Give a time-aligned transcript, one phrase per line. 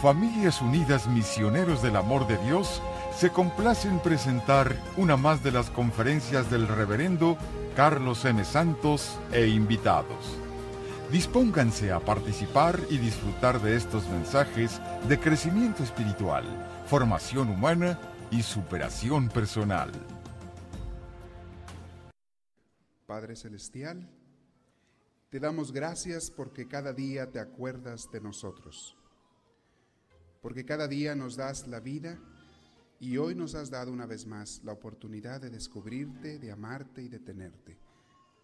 [0.00, 2.80] Familias Unidas Misioneros del Amor de Dios
[3.14, 7.36] se complace en presentar una más de las conferencias del reverendo
[7.76, 8.42] Carlos M.
[8.46, 10.38] Santos e invitados.
[11.12, 16.46] Dispónganse a participar y disfrutar de estos mensajes de crecimiento espiritual,
[16.86, 19.92] formación humana y superación personal.
[23.06, 24.08] Padre Celestial,
[25.28, 28.96] te damos gracias porque cada día te acuerdas de nosotros,
[30.40, 32.18] porque cada día nos das la vida
[32.98, 37.08] y hoy nos has dado una vez más la oportunidad de descubrirte, de amarte y
[37.08, 37.78] de tenerte.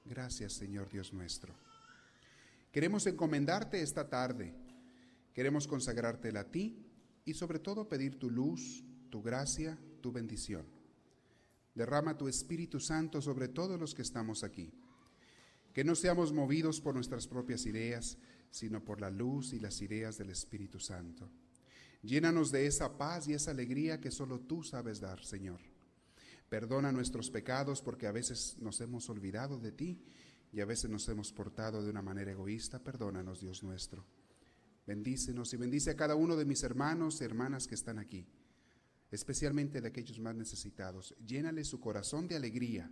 [0.05, 1.55] Gracias Señor Dios nuestro.
[2.73, 4.55] Queremos encomendarte esta tarde,
[5.35, 6.87] queremos consagrártela a ti
[7.25, 10.67] y sobre todo pedir tu luz, tu gracia, tu bendición.
[11.75, 14.73] Derrama tu Espíritu Santo sobre todos los que estamos aquí.
[15.75, 18.17] Que no seamos movidos por nuestras propias ideas,
[18.51, 21.29] sino por la luz y las ideas del Espíritu Santo.
[22.07, 25.61] Llénanos de esa paz y esa alegría que solo tú sabes dar, Señor.
[26.49, 30.01] Perdona nuestros pecados porque a veces nos hemos olvidado de ti
[30.53, 32.79] y a veces nos hemos portado de una manera egoísta.
[32.79, 34.05] Perdónanos, Dios nuestro.
[34.87, 38.27] Bendícenos y bendice a cada uno de mis hermanos y hermanas que están aquí
[39.11, 41.15] especialmente de aquellos más necesitados.
[41.25, 42.91] Llénale su corazón de alegría,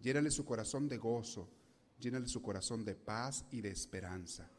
[0.00, 1.50] llénale su corazón de gozo,
[1.98, 4.50] llénale su corazón de paz y de esperanza.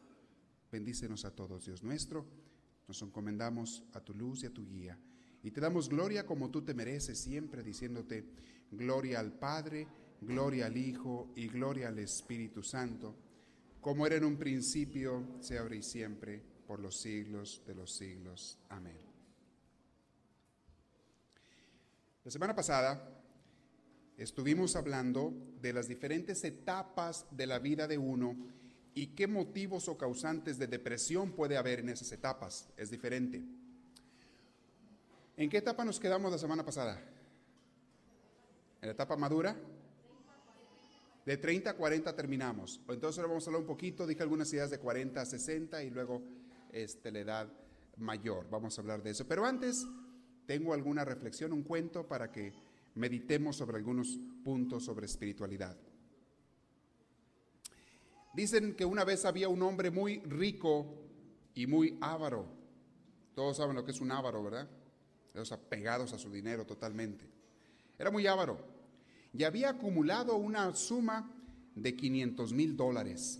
[0.72, 2.42] Bendícenos a todos, Dios nuestro.
[2.94, 4.99] Nos encomendamos a tu luz y a tu guía.
[5.41, 8.23] Y te damos gloria como tú te mereces siempre, diciéndote
[8.69, 9.88] gloria al Padre,
[10.22, 13.16] gloria al Hijo y gloria al Espíritu Santo,
[13.81, 18.59] como era en un principio, se abre y siempre, por los siglos de los siglos.
[18.69, 18.99] Amén.
[22.23, 23.09] La semana pasada
[24.17, 28.38] estuvimos hablando de las diferentes etapas de la vida de uno
[28.95, 32.69] y qué motivos o causantes de depresión puede haber en esas etapas.
[32.77, 33.44] Es diferente.
[35.36, 37.02] ¿En qué etapa nos quedamos la semana pasada?
[38.81, 39.55] ¿En la etapa madura?
[41.26, 42.82] De 30 a 40 terminamos.
[42.87, 45.89] Entonces ahora vamos a hablar un poquito, dije algunas ideas de 40 a 60 y
[45.89, 46.21] luego
[46.71, 47.48] este, la edad
[47.98, 48.48] mayor.
[48.49, 49.26] Vamos a hablar de eso.
[49.27, 49.87] Pero antes
[50.45, 52.53] tengo alguna reflexión, un cuento para que
[52.95, 55.77] meditemos sobre algunos puntos sobre espiritualidad.
[58.33, 60.88] Dicen que una vez había un hombre muy rico
[61.54, 62.48] y muy avaro.
[63.36, 64.67] Todos saben lo que es un avaro, ¿verdad?
[65.33, 67.26] Los apegados a su dinero totalmente.
[67.98, 68.73] Era muy avaro
[69.33, 71.32] y había acumulado una suma
[71.76, 73.39] de 500 mil dólares.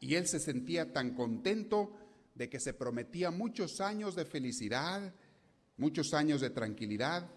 [0.00, 1.92] Y él se sentía tan contento
[2.34, 5.14] de que se prometía muchos años de felicidad,
[5.78, 7.30] muchos años de tranquilidad,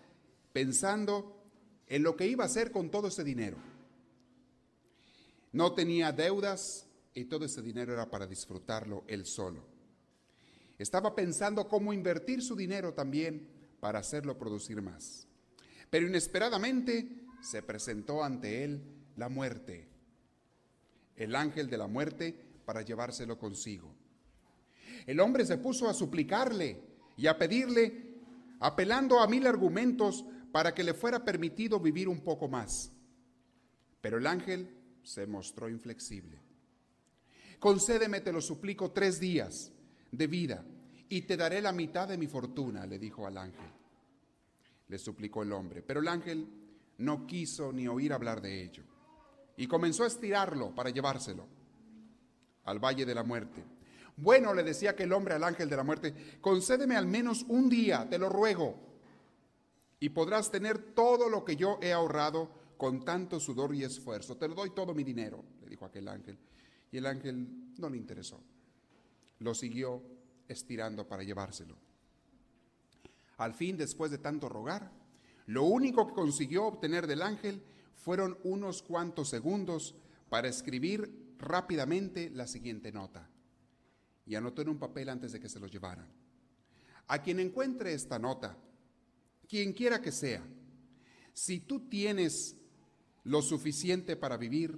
[0.52, 1.42] pensando
[1.88, 3.58] en lo que iba a hacer con todo ese dinero.
[5.52, 9.66] No tenía deudas y todo ese dinero era para disfrutarlo él solo.
[10.78, 13.50] Estaba pensando cómo invertir su dinero también
[13.80, 15.28] para hacerlo producir más.
[15.90, 18.82] Pero inesperadamente se presentó ante él
[19.16, 19.88] la muerte,
[21.16, 23.94] el ángel de la muerte para llevárselo consigo.
[25.06, 26.82] El hombre se puso a suplicarle
[27.18, 28.10] y a pedirle
[28.60, 32.92] apelando a mil argumentos para que le fuera permitido vivir un poco más.
[34.02, 34.70] Pero el ángel
[35.10, 36.38] se mostró inflexible.
[37.60, 39.72] Concédeme, te lo suplico, tres días
[40.12, 40.64] de vida
[41.10, 43.72] y te daré la mitad de mi fortuna, le dijo al ángel.
[44.88, 46.48] Le suplicó el hombre, pero el ángel
[47.00, 48.84] no quiso ni oír hablar de ello
[49.58, 51.48] y comenzó a estirarlo para llevárselo
[52.66, 53.64] al valle de la muerte.
[54.16, 58.08] Bueno, le decía aquel hombre al ángel de la muerte, concédeme al menos un día,
[58.08, 58.76] te lo ruego,
[60.00, 64.38] y podrás tener todo lo que yo he ahorrado con tanto sudor y esfuerzo.
[64.38, 66.38] Te lo doy todo mi dinero, le dijo aquel ángel.
[66.90, 68.42] Y el ángel no le interesó.
[69.40, 70.02] Lo siguió
[70.48, 71.76] estirando para llevárselo.
[73.36, 74.94] Al fin, después de tanto rogar,
[75.48, 77.62] lo único que consiguió obtener del ángel
[77.96, 79.94] fueron unos cuantos segundos
[80.30, 83.30] para escribir rápidamente la siguiente nota
[84.26, 86.08] y anotó en un papel antes de que se lo llevaran.
[87.08, 88.58] A quien encuentre esta nota,
[89.50, 90.42] quien quiera que sea,
[91.34, 92.56] si tú tienes
[93.24, 94.78] lo suficiente para vivir,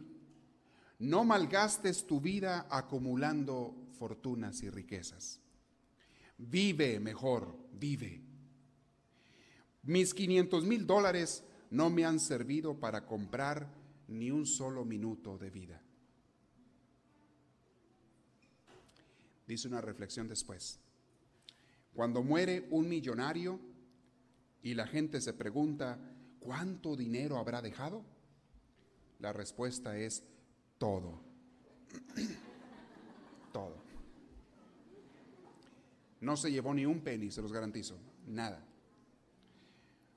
[0.99, 5.39] no malgastes tu vida acumulando fortunas y riquezas.
[6.37, 8.21] Vive mejor, vive.
[9.83, 13.67] Mis 500 mil dólares no me han servido para comprar
[14.07, 15.81] ni un solo minuto de vida.
[19.51, 20.79] dice una reflexión después.
[21.93, 23.59] Cuando muere un millonario
[24.63, 25.99] y la gente se pregunta,
[26.39, 28.05] ¿cuánto dinero habrá dejado?
[29.21, 30.23] La respuesta es
[30.79, 31.21] todo.
[33.53, 33.75] todo.
[36.21, 37.97] No se llevó ni un penny, se los garantizo.
[38.25, 38.65] Nada.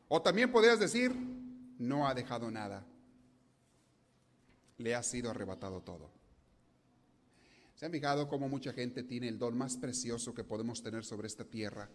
[0.08, 1.14] O también podrías decir,
[1.78, 2.86] no ha dejado nada.
[4.78, 6.10] Le ha sido arrebatado todo.
[7.74, 11.26] ¿Se han fijado cómo mucha gente tiene el don más precioso que podemos tener sobre
[11.26, 11.90] esta tierra,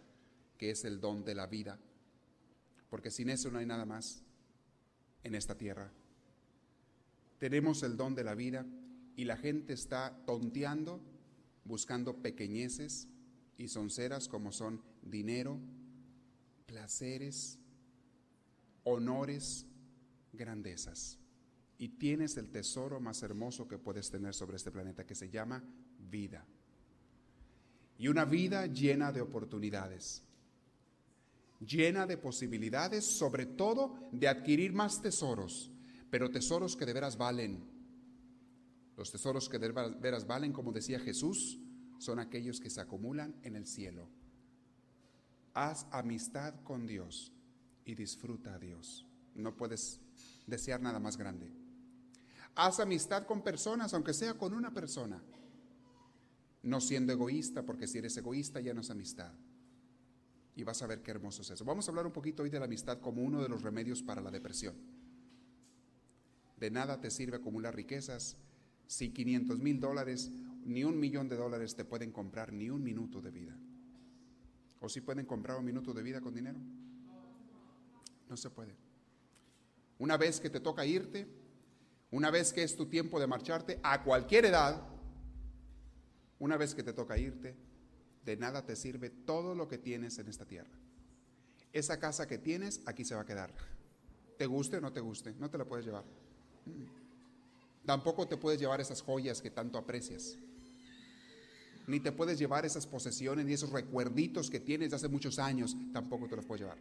[0.59, 1.79] que es el don de la vida?
[2.89, 4.21] Porque sin eso no hay nada más
[5.23, 5.91] en esta tierra.
[7.39, 8.65] Tenemos el don de la vida
[9.15, 11.01] y la gente está tonteando,
[11.63, 13.07] buscando pequeñeces
[13.57, 15.59] y sonceras como son dinero,
[16.65, 17.57] placeres,
[18.83, 19.65] honores,
[20.33, 21.17] grandezas.
[21.77, 25.63] Y tienes el tesoro más hermoso que puedes tener sobre este planeta que se llama
[26.09, 26.45] vida.
[27.97, 30.23] Y una vida llena de oportunidades,
[31.59, 35.71] llena de posibilidades, sobre todo de adquirir más tesoros,
[36.09, 37.63] pero tesoros que de veras valen.
[38.97, 41.59] Los tesoros que de veras valen, como decía Jesús,
[41.99, 44.09] son aquellos que se acumulan en el cielo.
[45.53, 47.33] Haz amistad con Dios
[47.85, 49.05] y disfruta a Dios.
[49.35, 49.99] No puedes
[50.47, 51.51] desear nada más grande.
[52.55, 55.21] Haz amistad con personas, aunque sea con una persona.
[56.63, 59.31] No siendo egoísta, porque si eres egoísta ya no es amistad.
[60.55, 61.63] Y vas a ver qué hermoso es eso.
[61.63, 64.21] Vamos a hablar un poquito hoy de la amistad como uno de los remedios para
[64.21, 64.75] la depresión.
[66.59, 68.37] De nada te sirve acumular riquezas
[68.85, 70.31] si 500 mil dólares,
[70.65, 73.57] ni un millón de dólares te pueden comprar ni un minuto de vida.
[74.81, 76.59] ¿O si pueden comprar un minuto de vida con dinero?
[78.27, 78.75] No se puede.
[79.99, 81.27] Una vez que te toca irte,
[82.11, 84.81] una vez que es tu tiempo de marcharte, a cualquier edad,
[86.39, 87.55] una vez que te toca irte,
[88.25, 90.77] de nada te sirve todo lo que tienes en esta tierra.
[91.71, 93.53] Esa casa que tienes, aquí se va a quedar.
[94.37, 96.05] Te guste o no te guste, no te la puedes llevar.
[97.85, 100.37] Tampoco te puedes llevar esas joyas que tanto aprecias.
[101.87, 105.75] Ni te puedes llevar esas posesiones ni esos recuerditos que tienes de hace muchos años,
[105.91, 106.77] tampoco te los puedes llevar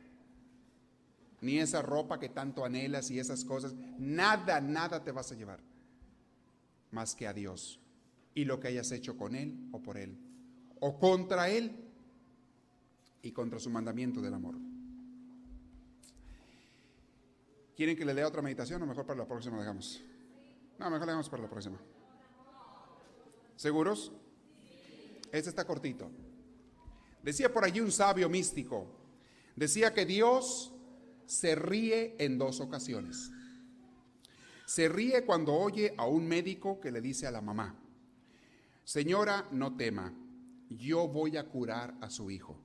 [1.40, 3.74] ni esa ropa que tanto anhelas y esas cosas.
[3.98, 5.60] Nada, nada te vas a llevar
[6.90, 7.78] más que a Dios
[8.34, 10.16] y lo que hayas hecho con Él o por Él,
[10.80, 11.72] o contra Él
[13.22, 14.54] y contra su mandamiento del amor.
[17.78, 20.02] ¿Quieren que le lea otra meditación o mejor para la próxima dejamos?
[20.80, 21.78] No, mejor la dejamos para la próxima.
[23.54, 24.10] ¿Seguros?
[25.30, 26.10] Este está cortito.
[27.22, 28.84] Decía por allí un sabio místico,
[29.54, 30.72] decía que Dios
[31.24, 33.30] se ríe en dos ocasiones.
[34.66, 37.78] Se ríe cuando oye a un médico que le dice a la mamá,
[38.82, 40.12] señora, no tema,
[40.68, 42.58] yo voy a curar a su hijo.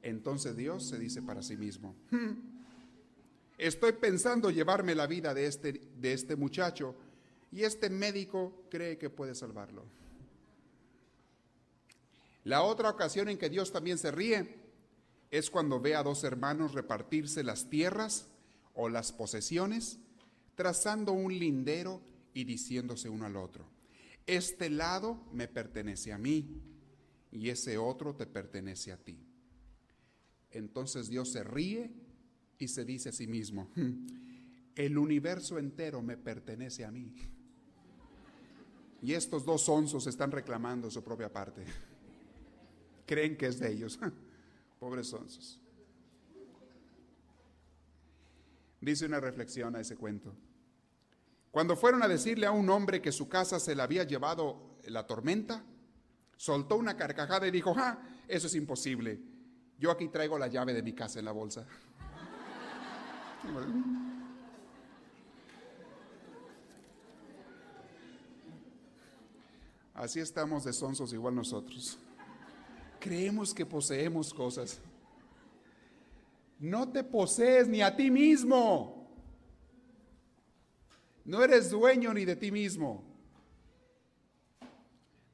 [0.00, 2.53] Entonces Dios se dice para sí mismo, hmm,
[3.58, 6.94] estoy pensando llevarme la vida de este, de este muchacho
[7.52, 9.84] y este médico cree que puede salvarlo.
[12.44, 14.56] La otra ocasión en que Dios también se ríe
[15.30, 18.28] es cuando ve a dos hermanos repartirse las tierras
[18.74, 19.98] o las posesiones,
[20.54, 22.02] trazando un lindero
[22.34, 23.64] y diciéndose uno al otro,
[24.26, 26.60] este lado me pertenece a mí
[27.30, 29.18] y ese otro te pertenece a ti.
[30.50, 31.92] Entonces Dios se ríe
[32.58, 34.06] y se dice a sí mismo, hmm,
[34.76, 37.14] el universo entero me pertenece a mí.
[39.02, 41.64] Y estos dos onzos están reclamando su propia parte.
[43.06, 43.98] Creen que es de ellos.
[44.80, 45.60] Pobres sonsos.
[48.80, 50.34] Dice una reflexión a ese cuento.
[51.50, 55.06] Cuando fueron a decirle a un hombre que su casa se le había llevado la
[55.06, 55.64] tormenta,
[56.36, 59.20] soltó una carcajada y dijo, ah, eso es imposible.
[59.78, 61.66] Yo aquí traigo la llave de mi casa en la bolsa.
[69.94, 71.98] Así estamos de sonsos igual nosotros
[73.04, 74.80] creemos que poseemos cosas.
[76.58, 79.06] No te posees ni a ti mismo.
[81.22, 83.04] No eres dueño ni de ti mismo.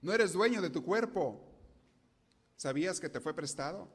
[0.02, 1.40] No eres dueño de tu cuerpo.
[2.56, 3.88] ¿Sabías que te fue prestado?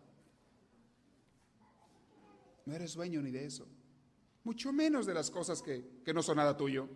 [2.65, 3.67] No eres dueño ni de eso.
[4.45, 6.87] Mucho menos de las cosas que, que no son nada tuyo.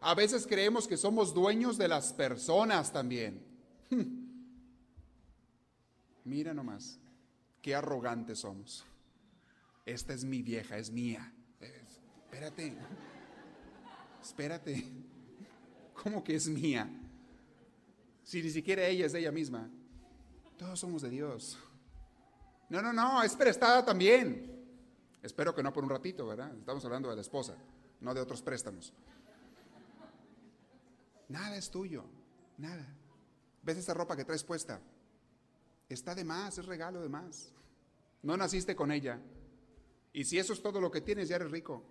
[0.00, 3.42] A veces creemos que somos dueños de las personas también.
[6.24, 6.98] Mira nomás,
[7.62, 8.84] qué arrogantes somos.
[9.86, 11.32] Esta es mi vieja, es mía.
[12.24, 12.74] espérate,
[14.22, 14.84] espérate.
[16.02, 16.88] ¿Cómo que es mía?
[18.22, 19.70] Si ni siquiera ella es de ella misma.
[20.58, 21.56] Todos somos de Dios.
[22.68, 24.57] No, no, no, es prestada también.
[25.22, 26.54] Espero que no por un ratito, ¿verdad?
[26.56, 27.56] Estamos hablando de la esposa,
[28.00, 28.92] no de otros préstamos.
[31.28, 32.04] Nada es tuyo,
[32.56, 32.86] nada.
[33.62, 34.80] ¿Ves esa ropa que traes puesta?
[35.88, 37.52] Está de más, es regalo de más.
[38.22, 39.20] No naciste con ella.
[40.12, 41.84] Y si eso es todo lo que tienes, ya eres rico.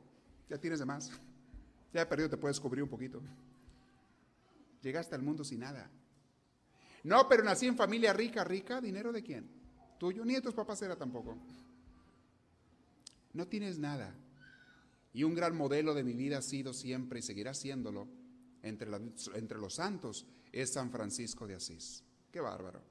[0.49, 1.11] Ya tienes de más.
[1.93, 3.21] Ya he perdido, te puedes cubrir un poquito.
[4.81, 5.89] Llegaste al mundo sin nada.
[7.03, 8.81] No, pero nací en familia rica, rica.
[8.81, 9.49] ¿Dinero de quién?
[9.97, 11.37] Tuyo, ni de tus papás era tampoco.
[13.37, 14.15] No tienes nada.
[15.13, 18.07] Y un gran modelo de mi vida ha sido siempre y seguirá siéndolo
[18.63, 22.03] entre, los santos es San Francisco de Asís.
[22.31, 22.81] Qué bárbaro.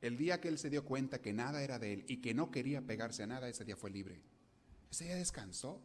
[0.00, 2.52] El día que él se dio cuenta que nada era de él y que no
[2.52, 4.22] quería pegarse a nada, ese día fue libre.
[4.92, 5.82] Ese día descansó.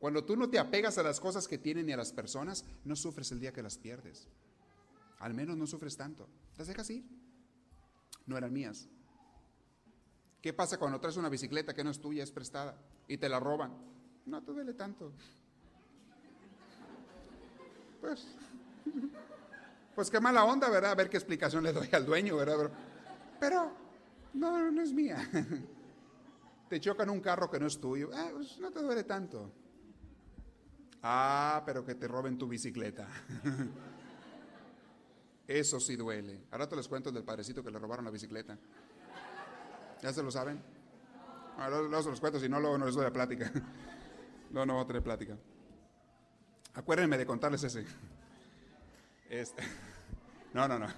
[0.00, 2.96] Cuando tú no te apegas a las cosas que tienen ni a las personas, no
[2.96, 4.26] sufres el día que las pierdes.
[5.20, 6.28] Al menos no sufres tanto.
[6.58, 7.04] Las dejas ir.
[8.26, 8.88] No eran mías.
[10.40, 13.38] ¿Qué pasa cuando traes una bicicleta que no es tuya, es prestada y te la
[13.38, 13.76] roban?
[14.26, 15.12] No te duele tanto.
[18.00, 18.26] Pues,
[19.94, 20.92] pues qué mala onda, ¿verdad?
[20.92, 22.70] A ver qué explicación le doy al dueño, ¿verdad?
[23.38, 23.70] Pero,
[24.32, 25.18] no, no es mía.
[26.70, 28.10] Te chocan un carro que no es tuyo.
[28.14, 29.52] Ah, pues no te duele tanto.
[31.02, 33.08] Ah, pero que te roben tu bicicleta.
[35.46, 36.44] Eso sí duele.
[36.52, 38.56] Ahora te les cuento del padrecito que le robaron la bicicleta.
[40.02, 40.62] ¿Ya se lo saben?
[41.58, 43.50] Ahora se los cuento, si no, luego no les doy la plática.
[44.50, 45.38] No, no voy a plática.
[46.74, 47.86] Acuérdenme de contarles ese.
[49.28, 49.62] Este.
[50.52, 50.88] No, no, no.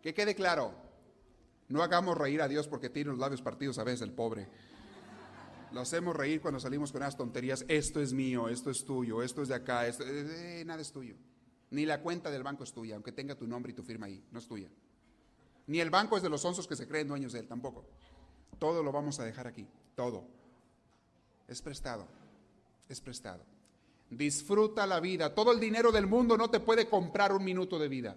[0.00, 0.72] Que quede claro,
[1.68, 4.46] no hagamos reír a Dios porque tiene los labios partidos a veces el pobre.
[5.72, 7.64] Lo hacemos reír cuando salimos con unas tonterías.
[7.66, 11.16] Esto es mío, esto es tuyo, esto es de acá, esto, eh, nada es tuyo.
[11.70, 14.22] Ni la cuenta del banco es tuya, aunque tenga tu nombre y tu firma ahí,
[14.30, 14.68] no es tuya.
[15.66, 17.84] Ni el banco es de los onzos que se creen dueños de él, tampoco.
[18.58, 20.24] Todo lo vamos a dejar aquí, todo.
[21.48, 22.06] Es prestado,
[22.88, 23.44] es prestado.
[24.10, 25.34] Disfruta la vida.
[25.34, 28.16] Todo el dinero del mundo no te puede comprar un minuto de vida.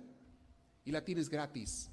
[0.84, 1.90] Y la tienes gratis.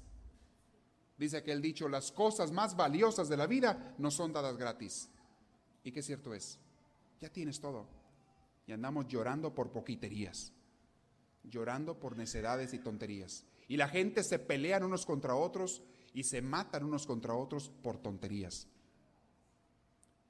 [1.17, 5.09] Dice aquel dicho, las cosas más valiosas de la vida no son dadas gratis.
[5.83, 6.59] Y qué cierto es.
[7.21, 7.87] Ya tienes todo.
[8.67, 10.51] Y andamos llorando por poquiterías.
[11.43, 13.45] Llorando por necedades y tonterías.
[13.73, 15.81] Y la gente se pelean unos contra otros
[16.13, 18.67] y se matan unos contra otros por tonterías.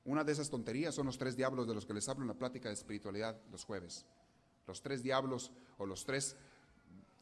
[0.05, 2.39] Una de esas tonterías son los tres diablos de los que les hablo en la
[2.39, 4.05] plática de espiritualidad los jueves.
[4.65, 6.37] Los tres diablos o los tres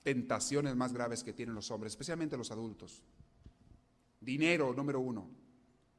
[0.03, 3.01] tentaciones más graves que tienen los hombres, especialmente los adultos.
[4.19, 5.27] Dinero, número uno.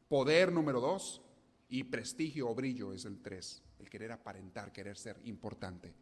[0.09, 1.21] Poder, número dos.
[1.69, 3.61] Y prestigio o brillo es el tres.
[3.81, 5.93] El querer aparentar, querer ser importante,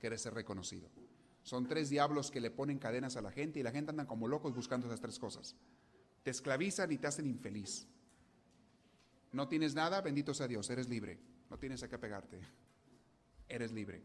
[0.00, 0.90] querer ser reconocido.
[1.44, 4.26] Son tres diablos que le ponen cadenas a la gente y la gente anda como
[4.26, 5.54] locos buscando esas tres cosas.
[6.22, 7.86] Te esclavizan y te hacen infeliz.
[9.30, 11.20] No tienes nada, bendito sea Dios, eres libre.
[11.50, 12.40] No tienes a qué pegarte.
[13.46, 14.02] Eres libre.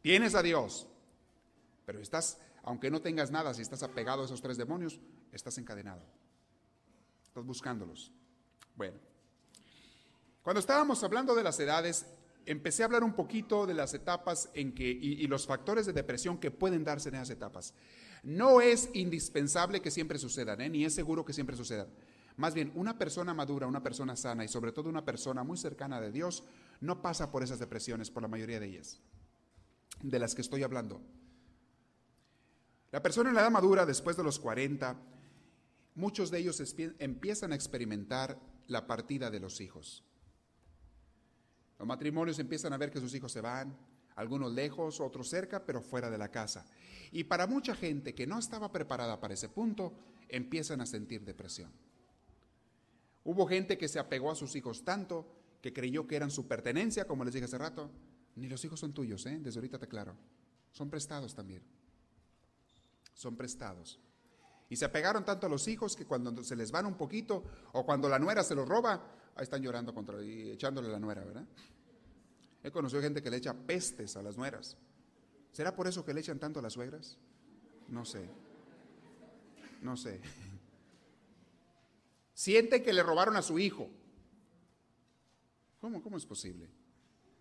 [0.00, 0.86] Tienes a Dios,
[1.84, 4.98] pero estás, aunque no tengas nada, si estás apegado a esos tres demonios,
[5.30, 6.02] estás encadenado.
[7.26, 8.12] Estás buscándolos.
[8.76, 8.98] Bueno,
[10.42, 12.06] cuando estábamos hablando de las edades,
[12.46, 16.38] empecé a hablar un poquito de las etapas en que, y, los factores de depresión
[16.38, 17.74] que pueden darse en esas etapas.
[18.22, 20.68] No es indispensable que siempre sucedan, ¿eh?
[20.68, 21.88] ni es seguro que siempre sucedan.
[22.36, 26.00] Más bien, una persona madura, una persona sana y sobre todo una persona muy cercana
[26.00, 26.44] de Dios
[26.80, 29.00] no pasa por esas depresiones, por la mayoría de ellas,
[30.02, 31.00] de las que estoy hablando.
[32.92, 34.96] La persona en la edad madura, después de los 40,
[35.94, 36.62] muchos de ellos
[36.98, 38.38] empiezan a experimentar
[38.68, 40.04] la partida de los hijos.
[41.78, 43.76] Los matrimonios empiezan a ver que sus hijos se van,
[44.16, 46.66] algunos lejos, otros cerca, pero fuera de la casa.
[47.12, 49.92] Y para mucha gente que no estaba preparada para ese punto,
[50.28, 51.70] empiezan a sentir depresión.
[53.24, 55.26] Hubo gente que se apegó a sus hijos tanto
[55.60, 57.90] que creyó que eran su pertenencia, como les dije hace rato.
[58.36, 59.38] Ni los hijos son tuyos, ¿eh?
[59.40, 60.16] desde ahorita te claro.
[60.72, 61.62] Son prestados también.
[63.14, 63.98] Son prestados.
[64.68, 67.84] Y se apegaron tanto a los hijos que cuando se les van un poquito o
[67.84, 69.02] cuando la nuera se los roba,
[69.36, 71.46] ahí están llorando contra y echándole la nuera, ¿verdad?
[72.62, 74.76] He conocido gente que le echa pestes a las nueras.
[75.52, 77.18] ¿Será por eso que le echan tanto a las suegras?
[77.88, 78.28] No sé.
[79.82, 80.20] No sé.
[82.34, 83.88] Siente que le robaron a su hijo.
[85.80, 86.02] ¿Cómo?
[86.02, 86.68] ¿Cómo es posible?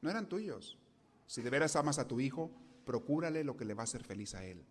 [0.02, 0.78] No eran tuyos.
[1.26, 2.52] Si de veras amas a tu hijo,
[2.86, 4.64] procúrale lo que le va a hacer feliz a él.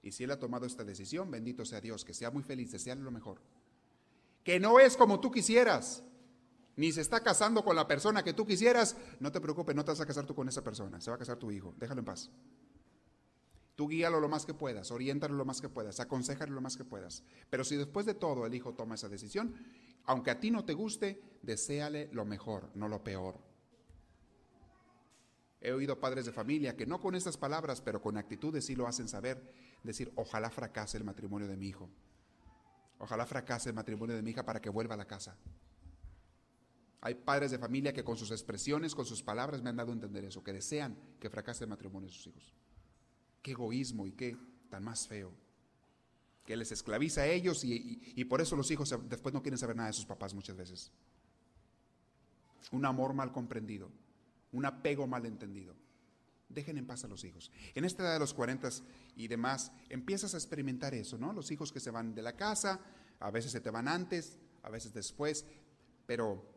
[0.00, 3.02] Y si él ha tomado esta decisión, bendito sea Dios, que sea muy feliz, deseale
[3.02, 3.40] lo mejor.
[4.42, 6.02] Que no es como tú quisieras,
[6.76, 9.90] ni se está casando con la persona que tú quisieras, no te preocupes, no te
[9.90, 12.04] vas a casar tú con esa persona, se va a casar tu hijo, déjalo en
[12.06, 12.30] paz.
[13.74, 16.84] Tú guíalo lo más que puedas, oriéntalo lo más que puedas, aconsejalo lo más que
[16.84, 17.22] puedas.
[17.48, 19.54] Pero si después de todo el hijo toma esa decisión,
[20.04, 23.40] aunque a ti no te guste, deséale lo mejor, no lo peor.
[25.60, 28.86] He oído padres de familia que no con estas palabras, pero con actitudes sí lo
[28.86, 29.52] hacen saber,
[29.82, 31.88] decir, ojalá fracase el matrimonio de mi hijo.
[32.98, 35.36] Ojalá fracase el matrimonio de mi hija para que vuelva a la casa.
[37.04, 39.94] Hay padres de familia que con sus expresiones, con sus palabras me han dado a
[39.94, 42.54] entender eso, que desean que fracase el matrimonio de sus hijos.
[43.42, 44.36] Qué egoísmo y qué
[44.70, 45.32] tan más feo.
[46.46, 49.88] Que les esclaviza a ellos y, por eso los hijos después no quieren saber nada
[49.88, 50.92] de sus papás muchas veces.
[52.70, 53.90] Un amor mal comprendido,
[54.52, 55.74] un apego mal entendido.
[56.48, 57.50] Dejen en paz a los hijos.
[57.74, 58.68] En esta edad de los 40
[59.16, 61.32] y demás, empiezas a experimentar eso, ¿no?
[61.32, 62.80] Los hijos que se van de la casa,
[63.18, 65.46] a veces se te van antes, a veces después,
[66.06, 66.51] pero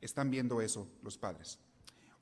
[0.00, 1.58] están viendo eso los padres.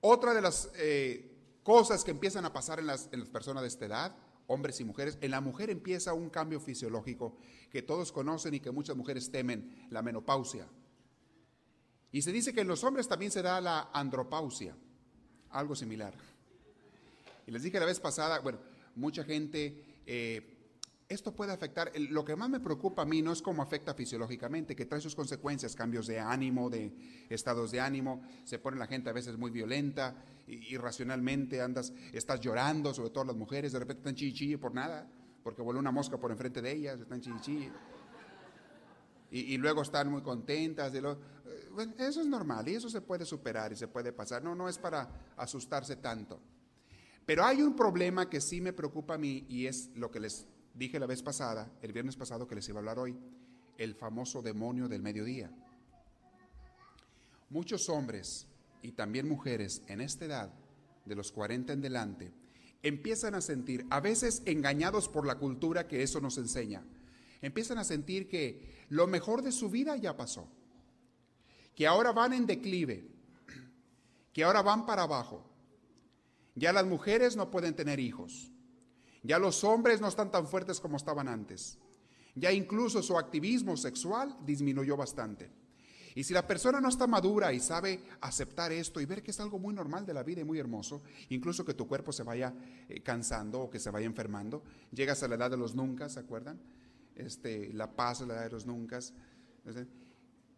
[0.00, 3.68] Otra de las eh, cosas que empiezan a pasar en las, en las personas de
[3.68, 4.16] esta edad,
[4.46, 7.36] hombres y mujeres, en la mujer empieza un cambio fisiológico
[7.70, 10.68] que todos conocen y que muchas mujeres temen, la menopausia.
[12.12, 14.76] Y se dice que en los hombres también se da la andropausia,
[15.50, 16.14] algo similar.
[17.46, 18.58] Y les dije la vez pasada, bueno,
[18.94, 20.55] mucha gente eh,
[21.08, 24.74] esto puede afectar, lo que más me preocupa a mí no es cómo afecta fisiológicamente,
[24.74, 26.92] que trae sus consecuencias, cambios de ánimo, de
[27.28, 30.16] estados de ánimo, se pone la gente a veces muy violenta,
[30.48, 35.08] irracionalmente andas, estás llorando, sobre todo las mujeres, de repente están chichi por nada,
[35.44, 37.70] porque voló una mosca por enfrente de ellas, están chichi.
[39.30, 40.92] Y, y luego están muy contentas.
[40.94, 41.02] Eh,
[41.98, 44.42] eso es normal y eso se puede superar y se puede pasar.
[44.42, 46.40] No, no es para asustarse tanto.
[47.24, 50.46] Pero hay un problema que sí me preocupa a mí y es lo que les
[50.76, 53.18] dije la vez pasada, el viernes pasado que les iba a hablar hoy,
[53.78, 55.50] el famoso demonio del mediodía.
[57.50, 58.46] Muchos hombres
[58.82, 60.52] y también mujeres en esta edad,
[61.04, 62.32] de los 40 en delante,
[62.82, 66.84] empiezan a sentir, a veces engañados por la cultura que eso nos enseña,
[67.40, 70.48] empiezan a sentir que lo mejor de su vida ya pasó,
[71.74, 73.08] que ahora van en declive,
[74.32, 75.48] que ahora van para abajo.
[76.54, 78.50] Ya las mujeres no pueden tener hijos,
[79.26, 81.78] ya los hombres no están tan fuertes como estaban antes.
[82.34, 85.50] Ya incluso su activismo sexual disminuyó bastante.
[86.14, 89.40] Y si la persona no está madura y sabe aceptar esto y ver que es
[89.40, 92.54] algo muy normal de la vida y muy hermoso, incluso que tu cuerpo se vaya
[92.88, 94.62] eh, cansando o que se vaya enfermando,
[94.92, 96.58] llegas a la edad de los nunca, ¿se acuerdan?
[97.14, 99.00] Este, la paz a la edad de los nunca.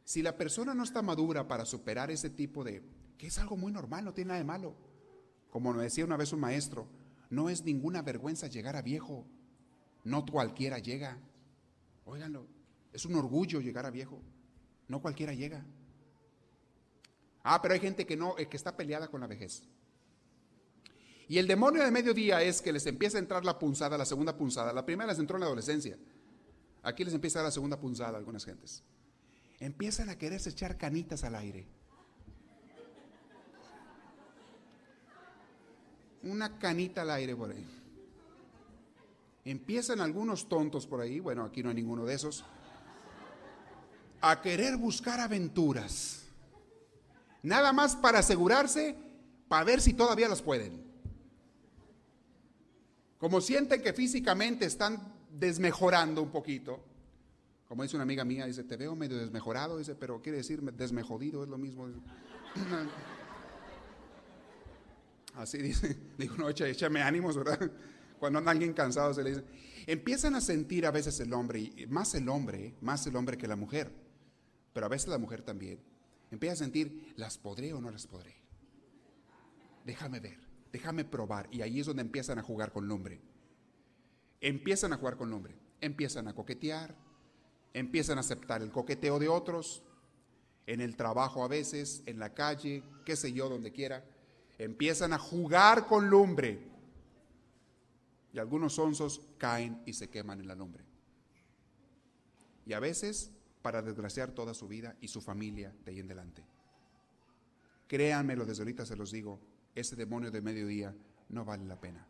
[0.04, 2.84] Si la persona no está madura para superar ese tipo de,
[3.16, 4.76] que es algo muy normal, no tiene nada de malo,
[5.50, 6.86] como nos decía una vez un maestro,
[7.30, 9.26] no es ninguna vergüenza llegar a viejo.
[10.04, 11.18] No cualquiera llega.
[12.04, 12.46] Óiganlo,
[12.92, 14.22] es un orgullo llegar a viejo.
[14.86, 15.64] No cualquiera llega.
[17.42, 19.62] Ah, pero hay gente que no, que está peleada con la vejez.
[21.28, 24.36] Y el demonio de mediodía es que les empieza a entrar la punzada, la segunda
[24.36, 24.72] punzada.
[24.72, 25.98] La primera les entró en la adolescencia.
[26.82, 28.82] Aquí les empieza a dar la segunda punzada a algunas gentes.
[29.60, 31.66] Empiezan a quererse echar canitas al aire.
[36.22, 37.66] Una canita al aire por ahí.
[39.44, 42.44] Empiezan algunos tontos por ahí, bueno, aquí no hay ninguno de esos,
[44.20, 46.24] a querer buscar aventuras.
[47.42, 48.96] Nada más para asegurarse,
[49.48, 50.84] para ver si todavía las pueden.
[53.18, 56.80] Como sienten que físicamente están desmejorando un poquito,
[57.68, 61.42] como dice una amiga mía, dice, te veo medio desmejorado, dice, pero quiere decir desmejodido,
[61.42, 61.86] es lo mismo.
[65.38, 67.70] Así dice, digo, no, échame ánimos, ¿verdad?
[68.18, 69.44] Cuando anda alguien cansado se le dice.
[69.86, 73.54] Empiezan a sentir a veces el hombre, más el hombre, más el hombre que la
[73.54, 73.92] mujer,
[74.72, 75.80] pero a veces la mujer también.
[76.32, 78.34] Empieza a sentir, ¿las podré o no las podré?
[79.86, 80.38] Déjame ver,
[80.72, 81.48] déjame probar.
[81.52, 83.20] Y ahí es donde empiezan a jugar con el hombre.
[84.40, 86.96] Empiezan a jugar con el hombre, empiezan a coquetear,
[87.74, 89.84] empiezan a aceptar el coqueteo de otros,
[90.66, 94.04] en el trabajo a veces, en la calle, qué sé yo, donde quiera
[94.58, 96.66] empiezan a jugar con lumbre.
[98.32, 100.84] Y algunos onzos caen y se queman en la lumbre.
[102.66, 106.44] Y a veces para desgraciar toda su vida y su familia de ahí en adelante.
[107.86, 109.40] Créanmelo, desde ahorita se los digo,
[109.74, 110.94] ese demonio de mediodía
[111.28, 112.06] no vale la pena.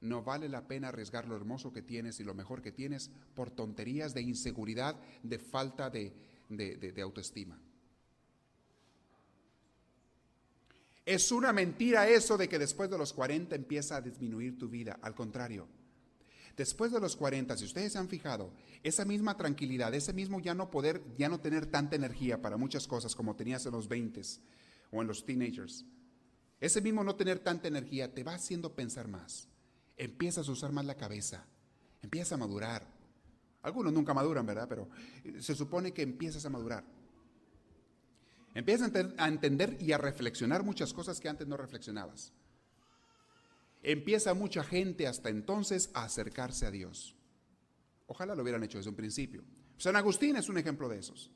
[0.00, 3.50] No vale la pena arriesgar lo hermoso que tienes y lo mejor que tienes por
[3.50, 6.14] tonterías de inseguridad, de falta de,
[6.48, 7.60] de, de autoestima.
[11.10, 14.96] Es una mentira eso de que después de los 40 empieza a disminuir tu vida.
[15.02, 15.66] Al contrario,
[16.56, 18.52] después de los 40, si ustedes se han fijado,
[18.84, 22.86] esa misma tranquilidad, ese mismo ya no poder, ya no tener tanta energía para muchas
[22.86, 24.22] cosas como tenías en los 20
[24.92, 25.84] o en los teenagers,
[26.60, 29.48] ese mismo no tener tanta energía te va haciendo pensar más.
[29.96, 31.44] Empiezas a usar más la cabeza,
[32.02, 32.86] empiezas a madurar.
[33.62, 34.68] Algunos nunca maduran, ¿verdad?
[34.68, 34.88] Pero
[35.40, 36.84] se supone que empiezas a madurar.
[38.54, 42.32] Empiezas a entender y a reflexionar muchas cosas que antes no reflexionabas.
[43.82, 47.16] Empieza mucha gente hasta entonces a acercarse a Dios.
[48.06, 49.44] Ojalá lo hubieran hecho desde un principio.
[49.76, 51.30] San Agustín es un ejemplo de esos.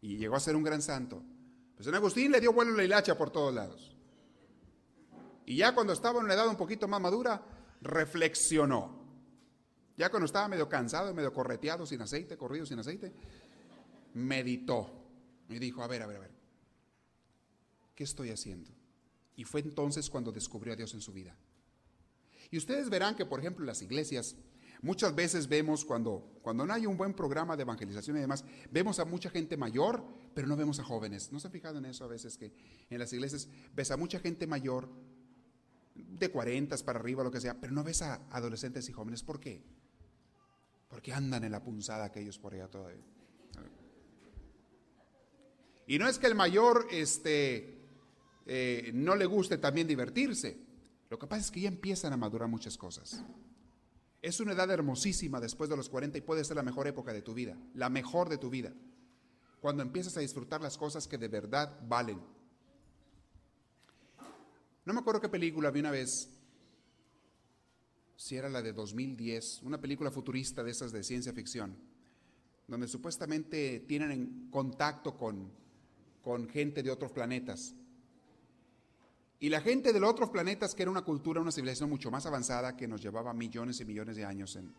[0.00, 1.22] Y llegó a ser un gran santo.
[1.74, 3.94] Pues San Agustín le dio vuelo la hilacha por todos lados.
[5.46, 7.42] Y ya cuando estaba en una edad un poquito más madura,
[7.82, 9.02] reflexionó.
[9.96, 13.12] Ya cuando estaba medio cansado, medio correteado, sin aceite, corrido sin aceite,
[14.14, 15.01] meditó.
[15.52, 16.30] Y dijo, a ver, a ver, a ver,
[17.94, 18.70] ¿qué estoy haciendo?
[19.36, 21.36] Y fue entonces cuando descubrió a Dios en su vida.
[22.50, 24.36] Y ustedes verán que, por ejemplo, en las iglesias,
[24.82, 28.98] muchas veces vemos cuando, cuando no hay un buen programa de evangelización y demás, vemos
[28.98, 31.32] a mucha gente mayor, pero no vemos a jóvenes.
[31.32, 32.52] ¿No se han fijado en eso a veces que
[32.90, 34.88] en las iglesias ves a mucha gente mayor,
[35.94, 39.22] de 40 para arriba, lo que sea, pero no ves a adolescentes y jóvenes?
[39.22, 39.62] ¿Por qué?
[40.88, 43.11] Porque andan en la punzada aquellos por allá todavía.
[45.86, 47.78] Y no es que el mayor este,
[48.46, 50.58] eh, no le guste también divertirse.
[51.10, 53.22] Lo que pasa es que ya empiezan a madurar muchas cosas.
[54.22, 57.22] Es una edad hermosísima después de los 40 y puede ser la mejor época de
[57.22, 58.72] tu vida, la mejor de tu vida.
[59.60, 62.20] Cuando empiezas a disfrutar las cosas que de verdad valen.
[64.84, 66.30] No me acuerdo qué película vi una vez,
[68.16, 71.76] si era la de 2010, una película futurista de esas de ciencia ficción,
[72.66, 75.52] donde supuestamente tienen contacto con
[76.22, 77.74] con gente de otros planetas.
[79.42, 82.26] Y la gente de los otros planetas, que era una cultura, una civilización mucho más
[82.26, 84.72] avanzada, que nos llevaba millones y millones de años en,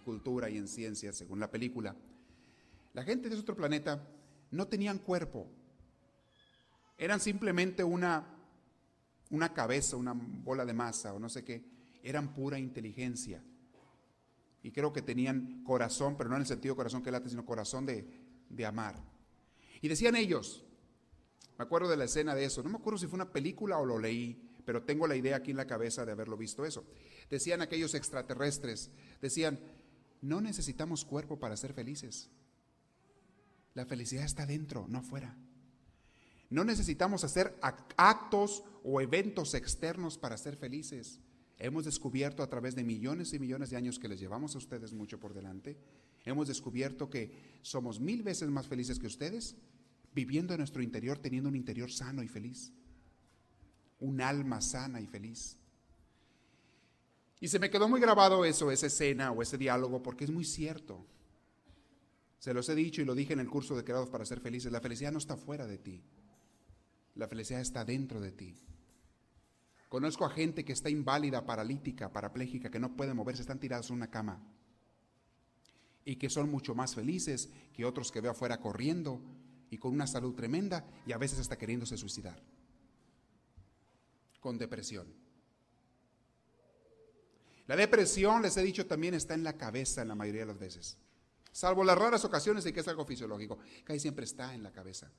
[0.00, 1.94] cultura y en ciencia, según la película,
[2.94, 4.02] la gente de ese otro planeta
[4.50, 5.46] no tenían cuerpo.
[6.96, 8.26] Eran simplemente una,
[9.28, 11.62] una cabeza, una bola de masa o no sé qué.
[12.02, 13.42] Eran pura inteligencia.
[14.62, 17.84] Y creo que tenían corazón, pero no en el sentido corazón que late, sino corazón
[17.84, 18.06] de,
[18.48, 19.11] de amar.
[19.82, 20.64] Y decían ellos,
[21.58, 23.84] me acuerdo de la escena de eso, no me acuerdo si fue una película o
[23.84, 26.84] lo leí, pero tengo la idea aquí en la cabeza de haberlo visto eso.
[27.28, 28.90] Decían aquellos extraterrestres,
[29.20, 29.58] decían,
[30.22, 32.30] no necesitamos cuerpo para ser felices.
[33.74, 35.36] La felicidad está dentro, no afuera.
[36.48, 37.58] No necesitamos hacer
[37.96, 41.20] actos o eventos externos para ser felices.
[41.58, 44.92] Hemos descubierto a través de millones y millones de años que les llevamos a ustedes
[44.92, 45.78] mucho por delante,
[46.24, 49.56] hemos descubierto que somos mil veces más felices que ustedes
[50.14, 52.72] viviendo en nuestro interior, teniendo un interior sano y feliz,
[54.00, 55.56] un alma sana y feliz.
[57.40, 60.44] Y se me quedó muy grabado eso, esa escena o ese diálogo, porque es muy
[60.44, 61.06] cierto.
[62.38, 64.70] Se los he dicho y lo dije en el curso de Creados para ser felices,
[64.70, 66.02] la felicidad no está fuera de ti,
[67.14, 68.56] la felicidad está dentro de ti.
[69.88, 73.96] Conozco a gente que está inválida, paralítica, parapléjica, que no puede moverse, están tirados en
[73.96, 74.42] una cama
[76.04, 79.20] y que son mucho más felices que otros que veo afuera corriendo
[79.70, 82.42] y con una salud tremenda y a veces hasta queriéndose suicidar,
[84.40, 85.06] con depresión.
[87.66, 90.58] La depresión, les he dicho, también está en la cabeza en la mayoría de las
[90.58, 90.98] veces,
[91.52, 95.10] salvo las raras ocasiones en que es algo fisiológico, casi siempre está en la cabeza.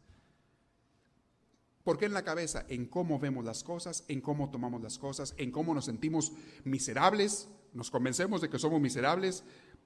[1.83, 2.65] ¿Por qué en la cabeza?
[2.69, 6.31] En cómo vemos las cosas, en cómo tomamos las cosas, en cómo nos sentimos
[6.63, 9.43] miserables, nos convencemos de que somos miserables,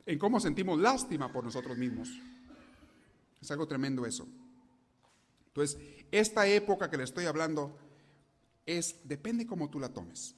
[0.07, 2.09] en cómo sentimos lástima por nosotros mismos.
[3.41, 4.25] Es algo tremendo eso.
[5.47, 5.77] Entonces,
[6.11, 7.77] esta época que le estoy hablando
[8.65, 10.33] es, depende cómo tú la tomes.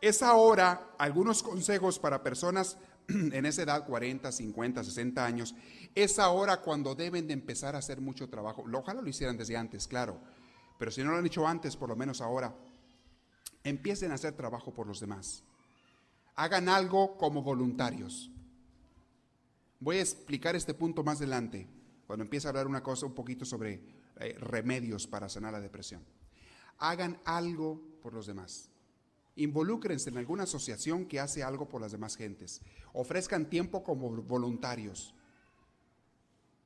[0.00, 2.76] Es ahora algunos consejos para personas
[3.08, 5.54] en esa edad, 40, 50, 60 años,
[5.94, 8.64] es ahora cuando deben de empezar a hacer mucho trabajo.
[8.70, 10.20] Ojalá lo hicieran desde antes, claro,
[10.78, 12.54] pero si no lo han hecho antes, por lo menos ahora,
[13.62, 15.42] empiecen a hacer trabajo por los demás.
[16.36, 18.30] Hagan algo como voluntarios.
[19.84, 21.68] Voy a explicar este punto más adelante,
[22.06, 23.82] cuando empiece a hablar una cosa un poquito sobre
[24.18, 26.02] eh, remedios para sanar la depresión.
[26.78, 28.70] Hagan algo por los demás.
[29.36, 32.62] Involúcrense en alguna asociación que hace algo por las demás gentes.
[32.94, 35.14] Ofrezcan tiempo como voluntarios.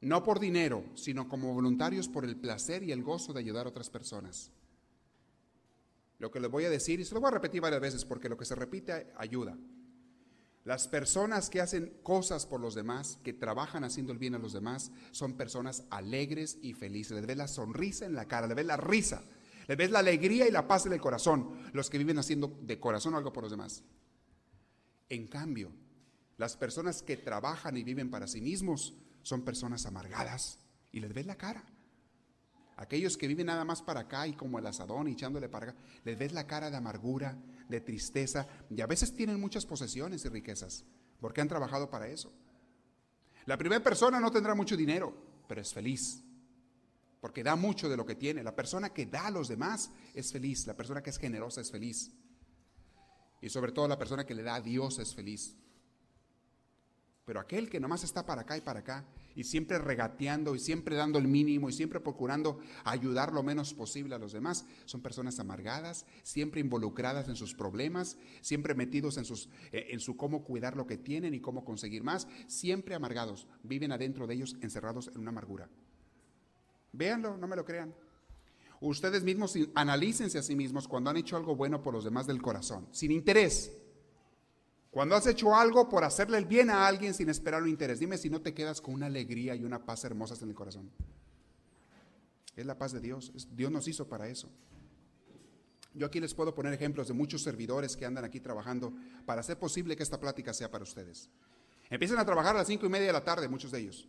[0.00, 3.70] No por dinero, sino como voluntarios por el placer y el gozo de ayudar a
[3.70, 4.52] otras personas.
[6.20, 8.28] Lo que les voy a decir, y se lo voy a repetir varias veces porque
[8.28, 9.59] lo que se repite ayuda.
[10.68, 14.52] Las personas que hacen cosas por los demás, que trabajan haciendo el bien a los
[14.52, 17.12] demás, son personas alegres y felices.
[17.12, 19.22] Les ves la sonrisa en la cara, les ves la risa,
[19.66, 22.78] les ves la alegría y la paz en el corazón, los que viven haciendo de
[22.78, 23.83] corazón algo por los demás.
[25.09, 25.72] En cambio,
[26.37, 30.59] las personas que trabajan y viven para sí mismos son personas amargadas
[30.92, 31.64] y les ves la cara.
[32.76, 35.78] Aquellos que viven nada más para acá y como el asadón y echándole para acá,
[36.04, 40.28] les ves la cara de amargura, de tristeza y a veces tienen muchas posesiones y
[40.28, 40.85] riquezas
[41.20, 42.33] porque han trabajado para eso.
[43.46, 45.14] La primera persona no tendrá mucho dinero,
[45.48, 46.22] pero es feliz.
[47.20, 48.42] porque da mucho de lo que tiene.
[48.44, 51.70] La persona que da a los demás es feliz, la persona que es generosa es
[51.70, 52.12] feliz.
[53.40, 55.57] Y sobre todo la persona que le da a Dios es feliz.
[57.24, 59.04] Pero aquel que nomás está para acá y para acá,
[59.38, 64.16] y siempre regateando y siempre dando el mínimo y siempre procurando ayudar lo menos posible
[64.16, 69.48] a los demás, son personas amargadas, siempre involucradas en sus problemas, siempre metidos en, sus,
[69.70, 73.92] eh, en su cómo cuidar lo que tienen y cómo conseguir más, siempre amargados, viven
[73.92, 75.70] adentro de ellos encerrados en una amargura.
[76.92, 77.94] Véanlo, no me lo crean.
[78.81, 82.42] Ustedes mismos analícense a sí mismos cuando han hecho algo bueno por los demás del
[82.42, 83.70] corazón, sin interés.
[84.90, 88.16] Cuando has hecho algo por hacerle el bien a alguien sin esperar un interés, dime
[88.16, 90.90] si no te quedas con una alegría y una paz hermosas en el corazón.
[92.57, 93.33] Es la paz de Dios.
[93.53, 94.51] Dios nos hizo para eso.
[95.94, 98.92] Yo aquí les puedo poner ejemplos de muchos servidores que andan aquí trabajando
[99.27, 101.29] para hacer posible que esta plática sea para ustedes.
[101.90, 104.09] Empiezan a trabajar a las cinco y media de la tarde, muchos de ellos.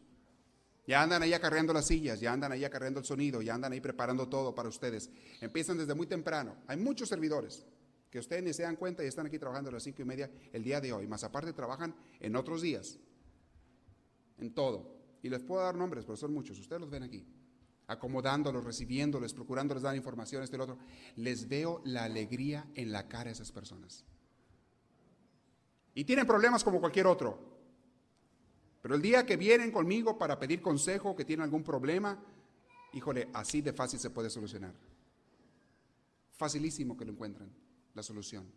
[0.88, 3.82] Ya andan ahí acarreando las sillas, ya andan ahí acarreando el sonido, ya andan ahí
[3.82, 5.10] preparando todo para ustedes.
[5.42, 6.56] Empiezan desde muy temprano.
[6.68, 7.66] Hay muchos servidores
[8.10, 10.30] que ustedes ni se dan cuenta y están aquí trabajando a las cinco y media
[10.52, 11.08] el día de hoy.
[11.08, 13.00] Más aparte trabajan en otros días,
[14.40, 14.98] en todo.
[15.22, 16.58] Y les puedo dar nombres, pero son muchos.
[16.60, 17.26] Ustedes los ven aquí.
[17.88, 20.78] Acomodándolos, recibiéndoles, procurándoles dar información, este y otro.
[21.18, 24.06] Les veo la alegría en la cara de esas personas.
[25.94, 27.50] Y tienen problemas como cualquier otro.
[28.82, 32.24] Pero el día que vienen conmigo para pedir consejo, que tienen algún problema,
[32.94, 34.74] híjole, así de fácil se puede solucionar.
[36.32, 37.52] Facilísimo que lo encuentren,
[38.00, 38.52] la solución.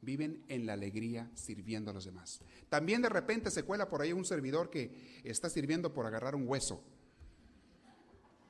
[0.00, 2.40] Viven en la alegría sirviendo a los demás.
[2.68, 6.48] También de repente se cuela por ahí un servidor que está sirviendo por agarrar un
[6.48, 6.82] hueso,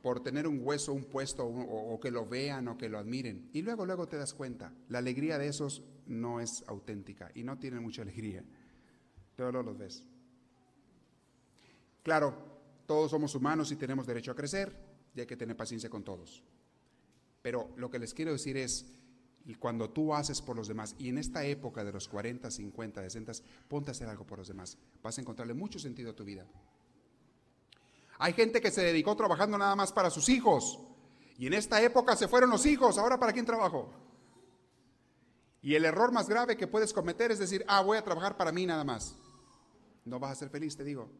[0.02, 3.50] por tener un hueso, un puesto, o, que lo vean o que lo admiren.
[3.52, 7.58] Y luego, luego te das cuenta, la alegría de esos no es auténtica y no
[7.58, 8.44] tienen mucha alegría.
[9.36, 10.04] Luego los ves.
[12.02, 14.76] Claro, todos somos humanos y tenemos derecho a crecer
[15.14, 16.44] y hay que tener paciencia con todos.
[17.42, 18.99] Pero lo que les quiero decir es,
[19.58, 23.32] cuando tú haces por los demás, y en esta época de los 40, 50, 60,
[23.68, 26.46] ponte a hacer algo por los demás, vas a encontrarle mucho sentido a tu vida.
[28.18, 30.78] Hay gente que se dedicó trabajando nada más para sus hijos,
[31.38, 33.92] y en esta época se fueron los hijos, ahora para quién trabajo.
[35.62, 38.52] Y el error más grave que puedes cometer es decir, ah, voy a trabajar para
[38.52, 39.14] mí nada más.
[40.04, 41.10] No vas a ser feliz, te digo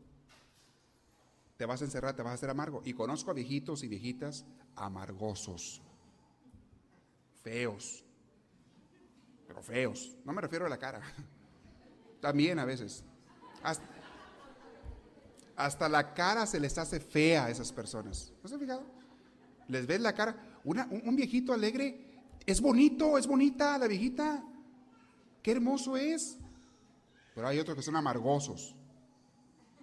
[1.60, 2.80] te vas a encerrar, te vas a hacer amargo.
[2.86, 5.82] Y conozco a viejitos y viejitas amargosos,
[7.42, 8.02] feos,
[9.50, 10.16] pero feos.
[10.24, 11.02] No me refiero a la cara,
[12.20, 13.02] también a veces.
[15.56, 18.32] Hasta, la cara se les hace fea a esas personas.
[18.40, 18.84] ¿No se han fijado?
[19.66, 20.36] Les ves la cara.
[20.62, 24.44] un, un viejito alegre es bonito, es bonita la viejita.
[25.42, 26.38] Qué hermoso es.
[27.34, 28.76] Pero hay otros que son amargosos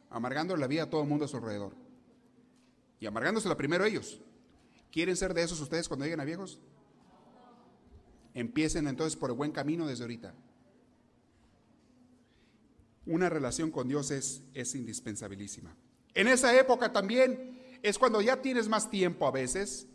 [0.10, 1.76] amargando la vida a todo el mundo a su alrededor.
[3.02, 4.22] Y amargándosela primero ellos.
[4.94, 6.62] ¿Quieren ser de esos ustedes cuando lleguen a viejos?
[8.38, 10.32] Empiecen entonces por el buen camino desde ahorita.
[13.08, 15.76] Una relación con Dios es, es indispensabilísima.
[16.14, 19.88] En esa época también es cuando ya tienes más tiempo a veces,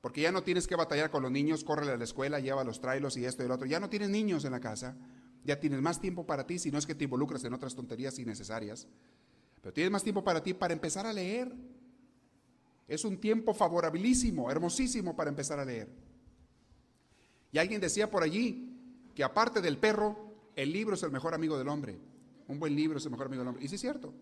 [0.00, 2.80] porque ya no tienes que batallar con los niños, córrele a la escuela, lleva los
[2.80, 3.66] trailos y esto y lo otro.
[3.66, 4.96] Ya no tienes niños en la casa,
[5.42, 8.16] ya tienes más tiempo para ti, si no es que te involucras en otras tonterías
[8.20, 8.86] innecesarias.
[9.60, 11.52] Pero tienes más tiempo para ti para empezar a leer.
[12.86, 16.13] Es un tiempo favorabilísimo, hermosísimo para empezar a leer.
[17.54, 18.76] Y alguien decía por allí
[19.14, 21.96] que aparte del perro, el libro es el mejor amigo del hombre.
[22.48, 23.64] Un buen libro es el mejor amigo del hombre.
[23.64, 24.12] Y sí es cierto.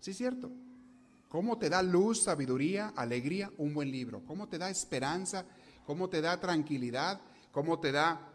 [0.00, 0.50] Sí es cierto.
[1.28, 4.22] ¿Cómo te da luz, sabiduría, alegría un buen libro?
[4.24, 5.44] ¿Cómo te da esperanza?
[5.84, 7.20] ¿Cómo te da tranquilidad?
[7.52, 8.32] ¿Cómo te da,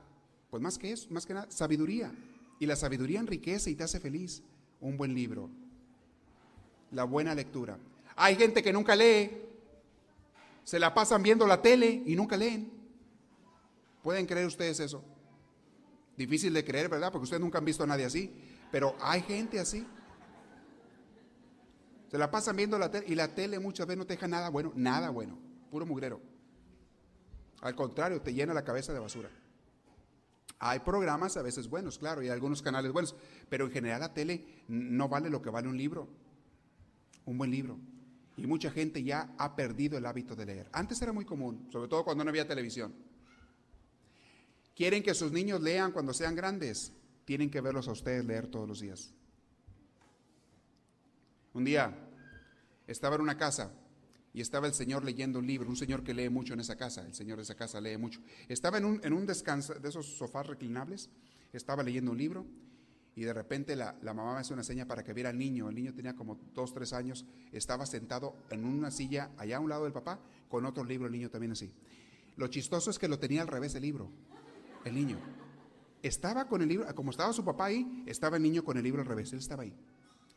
[0.52, 2.14] pues más que eso, más que nada, sabiduría?
[2.60, 4.44] Y la sabiduría enriquece y te hace feliz.
[4.80, 5.50] Un buen libro
[6.92, 7.78] la buena lectura.
[8.16, 9.30] Hay gente que nunca lee,
[10.64, 12.72] se la pasan viendo la tele y nunca leen.
[14.06, 15.04] ¿Pueden creer ustedes eso?
[16.16, 17.12] Difícil de creer, ¿verdad?
[17.12, 18.32] Porque ustedes nunca han visto a nadie así,
[18.72, 19.84] pero hay gente así.
[22.12, 24.50] Se la pasan viendo la tele y la tele muchas veces no te deja nada
[24.50, 25.40] bueno, nada bueno,
[25.72, 26.22] puro mugrero.
[27.62, 29.32] Al contrario, te llena la cabeza de basura.
[30.60, 33.16] Hay programas a veces buenos, claro, y algunos canales buenos,
[33.50, 36.08] pero en general la tele no vale lo que vale un libro
[37.26, 37.80] un buen libro.
[38.38, 40.70] Y mucha gente ya ha perdido el hábito de leer.
[40.74, 42.94] Antes era muy común, sobre todo cuando no había televisión.
[44.76, 46.92] Quieren que sus niños lean cuando sean grandes.
[47.24, 49.14] Tienen que verlos a ustedes leer todos los días.
[51.54, 51.98] Un día
[52.86, 53.72] estaba en una casa
[54.34, 57.06] y estaba el señor leyendo un libro, un señor que lee mucho en esa casa,
[57.06, 58.20] el señor de esa casa lee mucho.
[58.50, 61.10] Estaba en un, en un descanso de esos sofás reclinables,
[61.54, 62.46] estaba leyendo un libro
[63.16, 65.70] y de repente la, mamá me hace una seña para que viera al niño.
[65.70, 69.70] El niño tenía como dos, tres años, estaba sentado en una silla allá a un
[69.70, 71.72] lado del papá con otro libro, el niño también así.
[72.36, 74.12] Lo chistoso es que lo tenía al revés el libro,
[74.86, 75.18] el niño.
[76.02, 79.02] Estaba con el libro, como estaba su papá ahí, estaba el niño con el libro
[79.02, 79.74] al revés, él estaba ahí.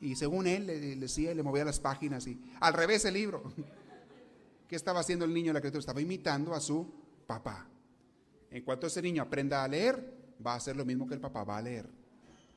[0.00, 3.52] Y según él le, decía, le movía las páginas y al revés el libro.
[4.68, 5.80] ¿Qué estaba haciendo el niño la criatura?
[5.80, 6.86] Estaba imitando a su
[7.26, 7.66] papá.
[8.50, 11.44] En cuanto ese niño aprenda a leer, va a hacer lo mismo que el papá
[11.44, 11.88] va a leer.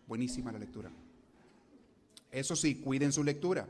[0.08, 0.91] Buenísima la lectura.
[2.32, 3.67] Eso sí, cuiden su lectura,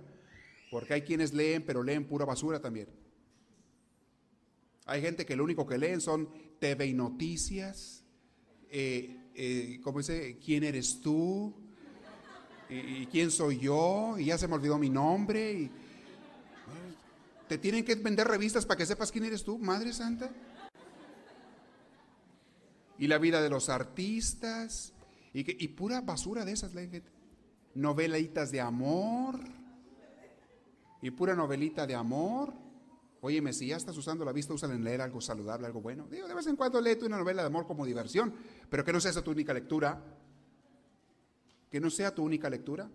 [0.69, 2.87] porque hay quienes leen, pero leen pura basura también.
[4.85, 6.29] Hay gente que lo único que leen son
[6.59, 8.00] TV y noticias,
[8.71, 10.37] eh, eh, ¿cómo dice?
[10.43, 11.53] ¿Quién eres tú?
[12.69, 14.17] ¿Y, quién soy yo?
[14.17, 15.51] Y ya se me olvidó mi nombre.
[15.51, 15.71] Y,
[17.49, 20.31] ¿Te tienen que vender revistas para que sepas quién eres tú, Madre Santa?
[22.97, 24.93] Y la vida de los artistas.
[25.33, 26.71] Y, pura basura de esas,
[27.75, 29.37] novelitas de amor.
[31.01, 32.53] Y pura novelita de amor.
[33.23, 36.07] Óyeme, si ya estás usando la vista, úsala en leer algo saludable, algo bueno.
[36.09, 38.33] Digo, de vez en cuando lee una novela de amor como diversión,
[38.67, 40.01] pero que no sea esa tu única lectura.
[41.69, 42.89] Que no sea tu única lectura.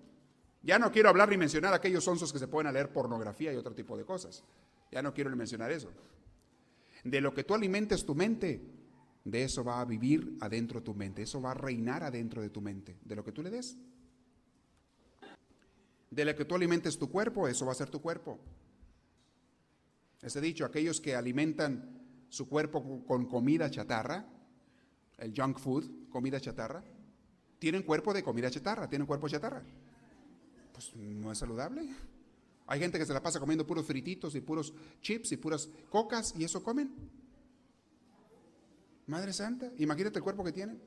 [0.62, 3.72] Ya no quiero hablar ni mencionar aquellos onzos que se pueden leer pornografía y otro
[3.72, 4.42] tipo de cosas.
[4.90, 5.90] Ya no quiero ni mencionar eso.
[7.04, 8.60] De lo que tú alimentes tu mente,
[9.24, 11.22] de eso va a vivir adentro de tu mente.
[11.22, 12.96] Eso va a reinar adentro de tu mente.
[13.04, 13.76] De lo que tú le des.
[16.10, 18.40] De lo que tú alimentes tu cuerpo, eso va a ser tu cuerpo.
[20.22, 21.96] Ese dicho, aquellos que alimentan
[22.28, 24.26] su cuerpo con comida chatarra,
[25.18, 26.82] el junk food, comida chatarra,
[27.58, 29.62] tienen cuerpo de comida chatarra, tienen cuerpo chatarra.
[30.72, 31.88] Pues no es saludable.
[32.66, 36.34] Hay gente que se la pasa comiendo puros frititos y puros chips y puras cocas
[36.36, 36.92] y eso comen.
[39.06, 40.80] Madre Santa, imagínate el cuerpo que tienen.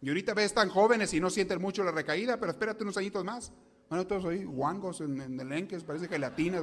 [0.00, 3.24] Y ahorita ves tan jóvenes y no sienten mucho la recaída, pero espérate unos añitos
[3.24, 3.52] más.
[3.88, 6.62] Bueno, todos ahí guangos en, en el enques, parece que latinas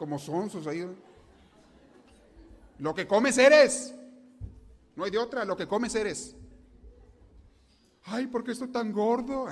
[0.00, 0.82] como sonsos ahí.
[2.78, 3.94] Lo que comes eres.
[4.96, 6.34] No hay de otra, lo que comes eres.
[8.04, 9.46] Ay, ¿por qué estoy tan gordo?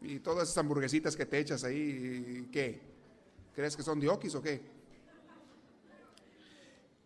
[0.00, 2.80] Y todas esas hamburguesitas que te echas ahí, ¿qué?
[3.54, 4.62] ¿Crees que son de o qué?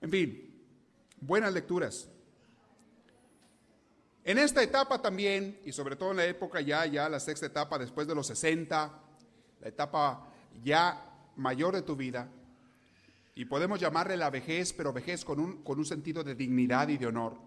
[0.03, 0.55] En fin,
[1.21, 2.09] buenas lecturas.
[4.23, 7.77] En esta etapa también, y sobre todo en la época ya, ya la sexta etapa
[7.77, 9.03] después de los 60,
[9.61, 10.29] la etapa
[10.63, 12.31] ya mayor de tu vida,
[13.35, 16.99] y podemos llamarle la vejez, pero vejez con un, con un sentido de dignidad y
[16.99, 17.39] de honor.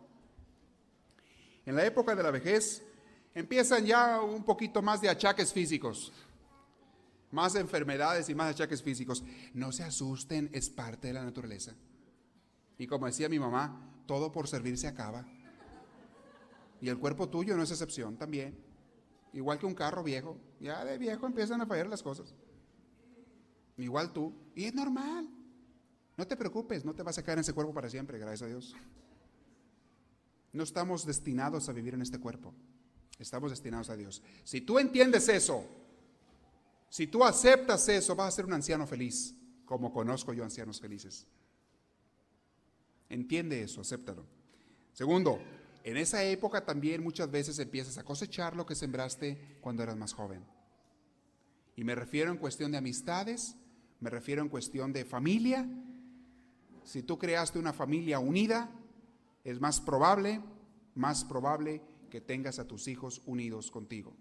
[1.65, 2.83] En la época de la vejez
[3.35, 6.11] empiezan ya un poquito más de achaques físicos,
[7.31, 9.23] más enfermedades y más achaques físicos.
[9.53, 11.75] No se asusten, es parte de la naturaleza.
[12.77, 15.25] Y como decía mi mamá, todo por servir se acaba.
[16.81, 18.57] Y el cuerpo tuyo no es excepción también.
[19.33, 22.33] Igual que un carro viejo, ya de viejo empiezan a fallar las cosas
[23.77, 25.29] igual tú, y es normal.
[26.15, 28.47] No te preocupes, no te vas a quedar en ese cuerpo para siempre, gracias a
[28.47, 28.75] Dios.
[30.51, 32.53] No estamos destinados a vivir en este cuerpo,
[33.17, 34.21] estamos destinados a Dios.
[34.43, 35.65] Si tú entiendes eso,
[36.89, 39.33] si tú aceptas eso, vas a ser un anciano feliz,
[39.65, 41.25] como conozco yo ancianos felices.
[43.09, 44.25] Entiende eso, acéptalo.
[44.93, 45.39] Segundo,
[45.83, 50.13] en esa época también muchas veces empiezas a cosechar lo que sembraste cuando eras más
[50.13, 50.45] joven.
[51.75, 53.55] Y me refiero en cuestión de amistades,
[54.03, 55.65] me refiero en cuestión de familia.
[56.83, 58.69] Si tú creaste una familia unida,
[59.45, 60.41] es más probable,
[60.93, 64.13] más probable que tengas a tus hijos unidos contigo.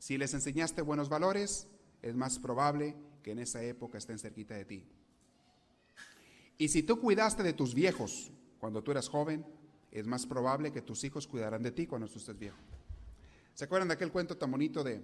[0.00, 1.68] Si les enseñaste buenos valores,
[2.02, 4.84] es más probable que en esa época estén cerquita de ti.
[6.58, 9.46] Y si tú cuidaste de tus viejos cuando tú eras joven,
[9.92, 12.58] es más probable que tus hijos cuidarán de ti cuando tú estés viejo.
[13.54, 15.00] ¿Se acuerdan de aquel cuento tan bonito de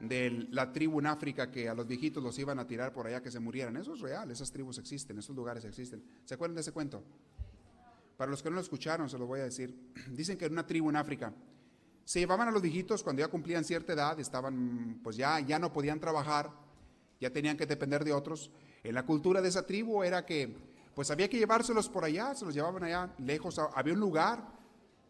[0.00, 3.22] de la tribu en África que a los viejitos los iban a tirar por allá
[3.22, 3.76] que se murieran.
[3.76, 6.02] Eso es real, esas tribus existen, esos lugares existen.
[6.24, 7.02] ¿Se acuerdan de ese cuento?
[8.16, 9.92] Para los que no lo escucharon, se lo voy a decir.
[10.10, 11.32] Dicen que en una tribu en África
[12.04, 15.72] se llevaban a los viejitos cuando ya cumplían cierta edad, estaban, pues ya, ya no
[15.72, 16.50] podían trabajar,
[17.20, 18.50] ya tenían que depender de otros.
[18.82, 20.56] En la cultura de esa tribu era que,
[20.94, 23.58] pues había que llevárselos por allá, se los llevaban allá lejos.
[23.58, 24.42] Había un lugar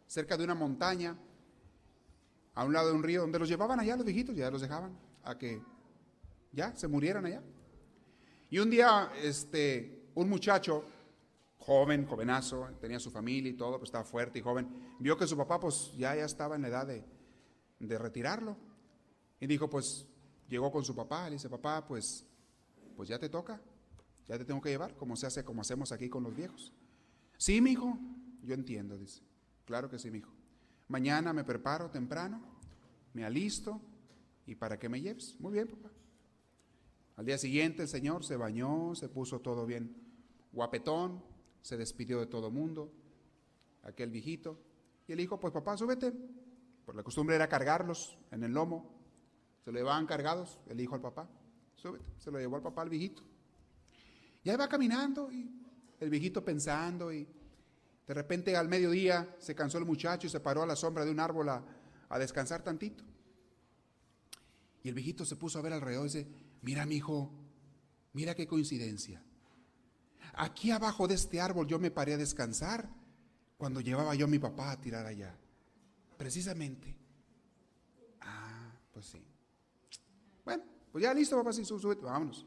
[0.07, 1.17] cerca de una montaña
[2.59, 4.99] a un lado de un río donde los llevaban allá los viejitos, ya los dejaban
[5.23, 5.63] a que
[6.51, 7.41] ya se murieran allá.
[8.51, 10.85] Y un día, este, un muchacho,
[11.59, 15.37] joven, jovenazo, tenía su familia y todo, pues estaba fuerte y joven, vio que su
[15.37, 17.05] papá pues ya, ya estaba en la edad de,
[17.79, 18.57] de retirarlo.
[19.39, 20.09] Y dijo, pues,
[20.49, 22.27] llegó con su papá, le dice, papá, pues,
[22.97, 23.63] pues ya te toca,
[24.27, 26.73] ya te tengo que llevar, como se hace, como hacemos aquí con los viejos.
[27.37, 27.97] Sí, mi hijo,
[28.43, 29.23] yo entiendo, dice.
[29.65, 30.38] Claro que sí, mi hijo.
[30.89, 32.41] Mañana me preparo temprano,
[33.13, 33.81] me alisto
[34.47, 35.37] y para que me lleves.
[35.39, 35.91] Muy bien, papá.
[37.17, 39.95] Al día siguiente el señor se bañó, se puso todo bien
[40.53, 41.23] guapetón,
[41.63, 42.93] se despidió de todo mundo,
[43.83, 44.59] aquel viejito.
[45.07, 46.13] Y el hijo, pues papá, súbete.
[46.87, 48.95] Por la costumbre era cargarlos en el lomo.
[49.65, 51.29] Se lo llevaban cargados, el hijo al papá.
[51.75, 52.05] Súbete.
[52.19, 53.23] Se lo llevó al papá al viejito.
[54.43, 55.51] Y ahí va caminando y
[56.01, 57.29] el viejito pensando y
[58.09, 61.11] de repente al mediodía se cansó el muchacho y se paró a la sombra de
[61.11, 61.63] un árbol a,
[62.19, 63.05] descansar tantito.
[64.83, 66.27] Y el viejito se puso a ver alrededor y dice,
[66.63, 67.31] mira mi hijo,
[68.15, 69.23] mira qué coincidencia.
[70.33, 72.89] Aquí abajo de este árbol yo me paré a descansar
[73.59, 75.37] cuando llevaba yo a mi papá a tirar allá.
[76.17, 76.97] Precisamente.
[78.23, 79.23] Ah, pues sí.
[80.47, 82.47] Bueno, pues ya listo, papá, sí, sube, vámonos.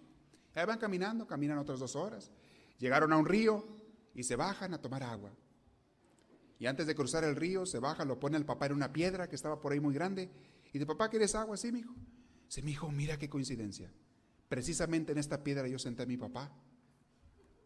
[0.55, 2.31] Ahí van caminando, caminan otras dos horas.
[2.79, 3.63] Llegaron a un río
[4.15, 5.31] y se bajan a tomar agua.
[6.61, 9.27] Y antes de cruzar el río, se baja, lo pone el papá en una piedra
[9.27, 10.29] que estaba por ahí muy grande.
[10.67, 11.57] Y dice, papá, ¿quieres agua?
[11.57, 11.95] Sí, mi hijo.
[12.45, 13.91] Dice, mi hijo, mira qué coincidencia.
[14.47, 16.51] Precisamente en esta piedra yo senté a mi papá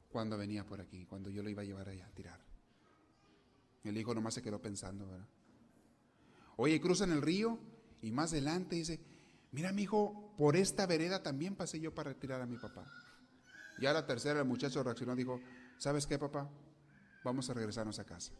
[0.07, 2.39] cuando venía por aquí, cuando yo lo iba a llevar allá a tirar.
[3.83, 5.27] El hijo nomás se quedó pensando, ¿verdad?
[6.55, 7.59] Oye, cruzan el río
[8.01, 9.01] y más adelante dice,
[9.51, 12.85] mira mi hijo, por esta vereda también pasé yo para retirar a mi papá.
[13.77, 15.41] Ya la tercera el muchacho reaccionó y dijo,
[15.79, 16.49] ¿sabes qué papá?
[17.25, 18.31] Vamos a regresarnos a casa.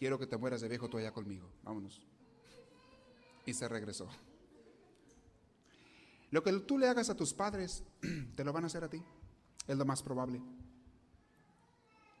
[0.00, 1.46] Quiero que te mueras de viejo tú allá conmigo.
[1.62, 2.00] Vámonos.
[3.44, 4.08] Y se regresó.
[6.30, 7.84] Lo que tú le hagas a tus padres,
[8.34, 9.02] te lo van a hacer a ti.
[9.68, 10.40] Es lo más probable.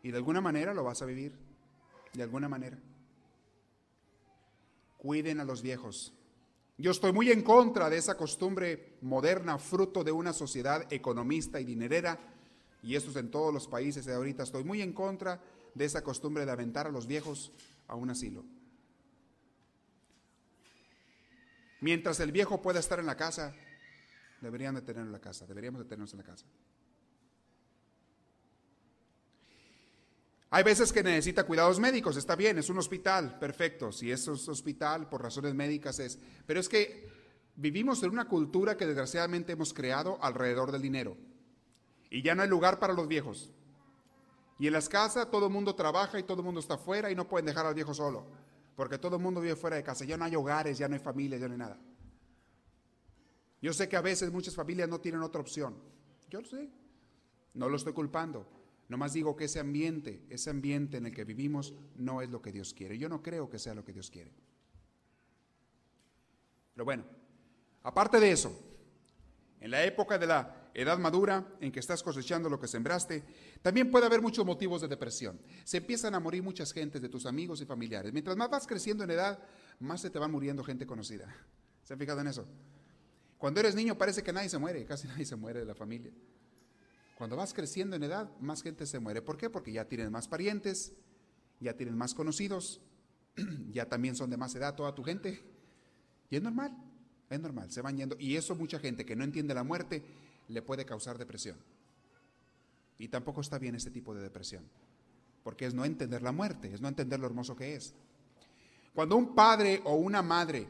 [0.02, 1.32] Y de alguna manera lo vas a vivir.
[2.12, 2.78] De alguna manera.
[4.98, 6.12] Cuiden a los viejos.
[6.76, 11.64] Yo estoy muy en contra de esa costumbre moderna, fruto de una sociedad economista y
[11.64, 12.18] dinerera,
[12.82, 14.42] y esto es en todos los países de ahorita.
[14.42, 15.40] Estoy muy en contra
[15.74, 17.52] de esa costumbre de aventar a los viejos
[17.86, 18.44] a un asilo.
[21.80, 23.54] Mientras el viejo pueda estar en la casa,
[24.40, 26.46] deberían de tenerlo en la casa, deberíamos de tenernos en la casa.
[30.52, 33.92] Hay veces que necesita cuidados médicos, está bien, es un hospital, perfecto.
[33.92, 36.18] Si es un hospital por razones médicas es.
[36.44, 37.08] Pero es que
[37.54, 41.16] vivimos en una cultura que desgraciadamente hemos creado alrededor del dinero.
[42.10, 43.52] Y ya no hay lugar para los viejos.
[44.60, 47.14] Y en las casas todo el mundo trabaja y todo el mundo está fuera y
[47.14, 48.26] no pueden dejar al viejo solo.
[48.76, 50.04] Porque todo el mundo vive fuera de casa.
[50.04, 51.78] Ya no hay hogares, ya no hay familias, ya no hay nada.
[53.62, 55.76] Yo sé que a veces muchas familias no tienen otra opción.
[56.28, 56.68] Yo lo sé.
[57.54, 58.46] No lo estoy culpando.
[58.90, 62.52] Nomás digo que ese ambiente, ese ambiente en el que vivimos no es lo que
[62.52, 62.98] Dios quiere.
[62.98, 64.30] Yo no creo que sea lo que Dios quiere.
[66.74, 67.04] Pero bueno,
[67.82, 68.54] aparte de eso,
[69.58, 73.24] en la época de la edad madura en que estás cosechando lo que sembraste,
[73.62, 75.40] también puede haber muchos motivos de depresión.
[75.64, 78.12] Se empiezan a morir muchas gentes de tus amigos y familiares.
[78.12, 79.38] Mientras más vas creciendo en edad,
[79.78, 81.34] más se te va muriendo gente conocida.
[81.82, 82.46] ¿Se han fijado en eso?
[83.38, 86.12] Cuando eres niño parece que nadie se muere, casi nadie se muere de la familia.
[87.16, 89.22] Cuando vas creciendo en edad, más gente se muere.
[89.22, 89.50] ¿Por qué?
[89.50, 90.92] Porque ya tienen más parientes,
[91.58, 92.80] ya tienen más conocidos,
[93.70, 95.42] ya también son de más edad toda tu gente.
[96.30, 96.76] Y es normal,
[97.28, 98.16] es normal, se van yendo.
[98.18, 100.04] Y eso mucha gente que no entiende la muerte
[100.50, 101.56] le puede causar depresión.
[102.98, 104.64] Y tampoco está bien ese tipo de depresión,
[105.42, 107.94] porque es no entender la muerte, es no entender lo hermoso que es.
[108.94, 110.68] Cuando un padre o una madre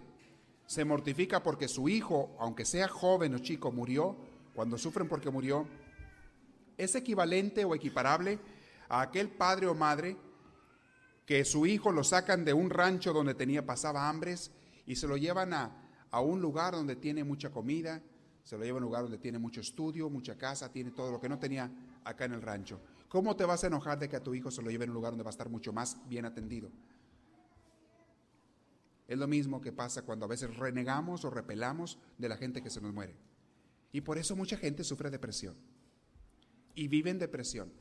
[0.67, 4.17] se mortifica porque su hijo, aunque sea joven o chico, murió,
[4.55, 5.67] cuando sufren porque murió,
[6.77, 8.39] es equivalente o equiparable
[8.89, 10.17] a aquel padre o madre
[11.27, 14.53] que su hijo lo sacan de un rancho donde tenía, pasaba hambres
[14.87, 15.73] y se lo llevan a,
[16.11, 18.03] a un lugar donde tiene mucha comida,
[18.51, 21.21] se lo llevan a un lugar donde tiene mucho estudio, mucha casa, tiene todo lo
[21.21, 21.71] que no tenía
[22.03, 22.81] acá en el rancho.
[23.09, 24.97] ¿Cómo te vas a enojar de que a tu hijo se lo lleven a un
[24.97, 26.69] lugar donde va a estar mucho más bien atendido?
[29.07, 32.71] Es lo mismo que pasa cuando a veces renegamos o repelamos de la gente que
[32.71, 33.15] se nos muere.
[33.93, 35.55] Y por eso mucha gente sufre depresión
[36.75, 37.73] y viven depresión.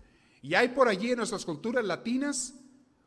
[0.44, 2.54] Y hay por allí en nuestras culturas latinas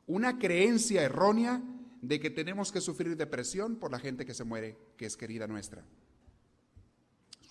[0.08, 1.62] una creencia errónea
[2.00, 5.46] de que tenemos que sufrir depresión por la gente que se muere, que es querida
[5.46, 5.84] nuestra.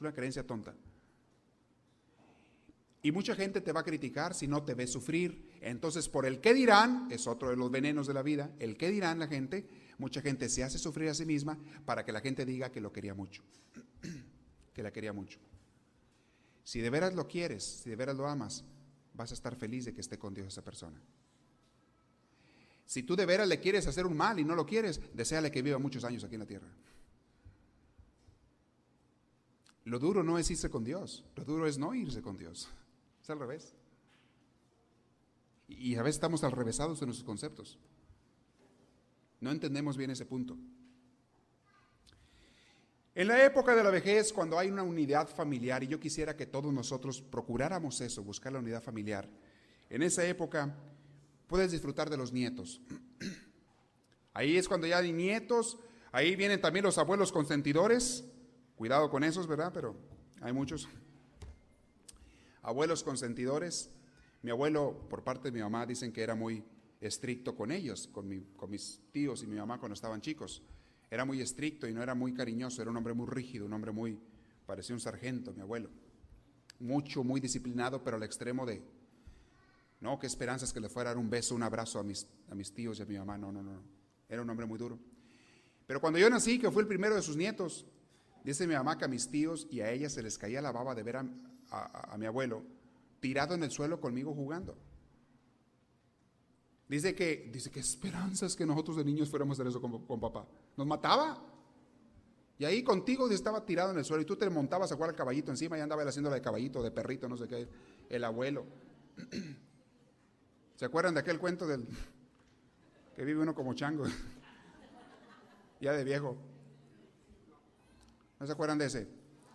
[0.01, 0.75] Una creencia tonta.
[3.03, 5.57] Y mucha gente te va a criticar si no te ve sufrir.
[5.61, 8.89] Entonces, por el que dirán, es otro de los venenos de la vida, el que
[8.89, 12.45] dirán la gente, mucha gente se hace sufrir a sí misma para que la gente
[12.45, 13.43] diga que lo quería mucho,
[14.73, 15.39] que la quería mucho.
[16.63, 18.63] Si de veras lo quieres, si de veras lo amas,
[19.13, 21.01] vas a estar feliz de que esté con Dios esa persona.
[22.85, 25.61] Si tú de veras le quieres hacer un mal y no lo quieres, deséale que
[25.61, 26.67] viva muchos años aquí en la tierra.
[29.86, 32.69] Lo duro no es irse con Dios, lo duro es no irse con Dios.
[33.21, 33.73] Es al revés.
[35.67, 37.79] Y a veces estamos al revésados en nuestros conceptos.
[39.39, 40.57] No entendemos bien ese punto.
[43.13, 46.45] En la época de la vejez, cuando hay una unidad familiar, y yo quisiera que
[46.45, 49.27] todos nosotros procuráramos eso, buscar la unidad familiar,
[49.89, 50.73] en esa época
[51.47, 52.79] puedes disfrutar de los nietos.
[54.34, 55.77] Ahí es cuando ya hay nietos,
[56.13, 58.30] ahí vienen también los abuelos consentidores,
[58.82, 59.71] cuidado con esos, ¿verdad?
[59.71, 59.95] Pero
[60.41, 60.89] hay muchos.
[62.63, 63.91] Abuelos consentidores.
[64.41, 66.63] Mi abuelo, por parte de mi mamá, dicen que era muy
[66.99, 70.63] estricto con ellos, con, mis tíos y mi mamá cuando estaban chicos
[71.11, 73.91] era muy estricto y no era muy cariñoso, era un hombre muy rígido, un hombre
[73.91, 74.17] muy,
[74.65, 75.91] parecía un sargento, mi abuelo.
[76.79, 78.82] Mucho, muy disciplinado, pero al extremo de,
[79.99, 82.55] no, qué esperanzas que le fuera a dar un beso, un abrazo a mis, a
[82.55, 83.84] mis tíos y a mi mamá, no, no, no,
[84.27, 84.97] era un hombre muy duro.
[85.86, 87.86] Pero cuando yo nací, que fue el primero de sus nietos,
[88.43, 90.95] dice mi mamá que a mis tíos y a ella se les caía la baba
[90.95, 92.63] de ver a mi abuelo
[93.21, 94.75] tirado en el suelo conmigo jugando.
[96.89, 100.45] Dice que, dice que esperanzas que nosotros de niños fuéramos a hacer eso con, papá.
[100.75, 101.41] Nos mataba.
[102.57, 105.15] Y ahí contigo estaba tirado en el suelo y tú te montabas a jugar al
[105.15, 107.69] caballito encima y andaba él haciéndola de caballito, de perrito, no sé qué,
[108.09, 108.65] el abuelo.
[110.75, 111.87] ¿Se acuerdan de aquel cuento del
[113.15, 114.03] que vive uno como chango?
[115.79, 116.35] ya de viejo.
[118.41, 119.07] ¿No se acuerdan de ese?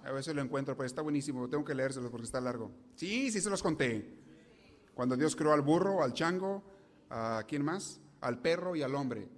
[0.05, 2.70] A veces lo encuentro, pues está buenísimo, tengo que leérselos porque está largo.
[2.95, 4.14] Sí, sí se los conté.
[4.95, 6.62] Cuando Dios creó al burro, al chango,
[7.11, 8.01] ¿A quién más?
[8.20, 9.28] Al perro y al hombre.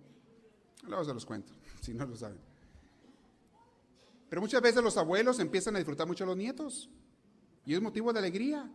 [0.86, 2.38] Luego se los cuento, si no lo saben.
[4.28, 6.90] Pero muchas veces los abuelos empiezan a disfrutar mucho a los nietos.
[7.64, 8.70] Y es motivo de alegría.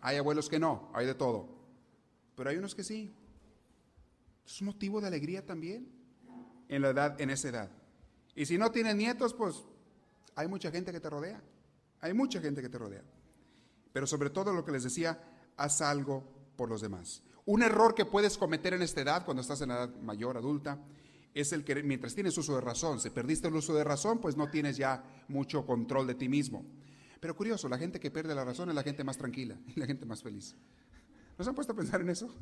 [0.00, 1.48] Hay abuelos que no, hay de todo.
[2.36, 3.12] Pero hay unos que sí.
[4.46, 5.88] Es motivo de alegría también
[6.68, 7.81] en la edad, en esa edad.
[8.34, 9.62] Y si no tienes nietos, pues
[10.34, 11.42] hay mucha gente que te rodea.
[12.00, 13.02] Hay mucha gente que te rodea.
[13.92, 15.22] Pero sobre todo lo que les decía,
[15.56, 16.24] haz algo
[16.56, 17.22] por los demás.
[17.44, 20.78] Un error que puedes cometer en esta edad, cuando estás en edad mayor, adulta,
[21.34, 24.36] es el que mientras tienes uso de razón, si perdiste el uso de razón, pues
[24.36, 26.64] no tienes ya mucho control de ti mismo.
[27.20, 29.86] Pero curioso, la gente que pierde la razón es la gente más tranquila y la
[29.86, 30.54] gente más feliz.
[31.38, 32.34] ¿No se han puesto a pensar en eso?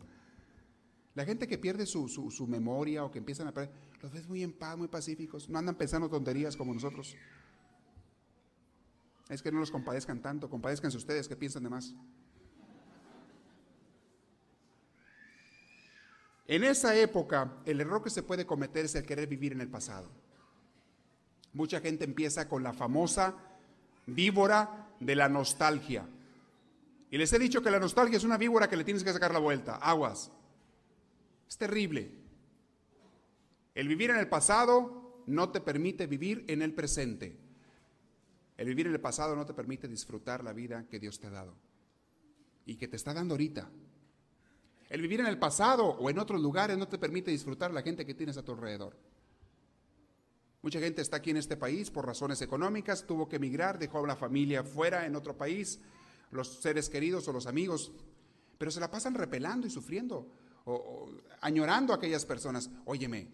[1.14, 4.42] La gente que pierde su, su memoria o que empiezan a perder, los ves muy
[4.42, 7.16] en paz, muy pacíficos, no andan pensando tonterías como nosotros.
[9.28, 11.94] Es que no los compadezcan tanto, compadezcanse ustedes que piensan de más.
[16.46, 19.68] En esa época, el error que se puede cometer es el querer vivir en el
[19.68, 20.10] pasado.
[21.52, 23.36] Mucha gente empieza con la famosa
[24.06, 26.08] víbora de la nostalgia.
[27.08, 29.32] Y les he dicho que la nostalgia es una víbora que le tienes que sacar
[29.32, 29.76] la vuelta.
[29.76, 30.32] Aguas.
[31.50, 32.12] Es terrible.
[33.74, 37.36] El vivir en el pasado no te permite vivir en el presente.
[38.56, 41.30] El vivir en el pasado no te permite disfrutar la vida que Dios te ha
[41.30, 41.56] dado
[42.66, 43.68] y que te está dando ahorita.
[44.90, 48.06] El vivir en el pasado o en otros lugares no te permite disfrutar la gente
[48.06, 48.96] que tienes a tu alrededor.
[50.62, 54.06] Mucha gente está aquí en este país por razones económicas, tuvo que emigrar, dejó a
[54.06, 55.80] la familia fuera en otro país,
[56.30, 57.92] los seres queridos o los amigos,
[58.58, 60.28] pero se la pasan repelando y sufriendo,
[60.64, 62.70] o, añorando a aquellas personas.
[62.84, 63.28] Óyeme,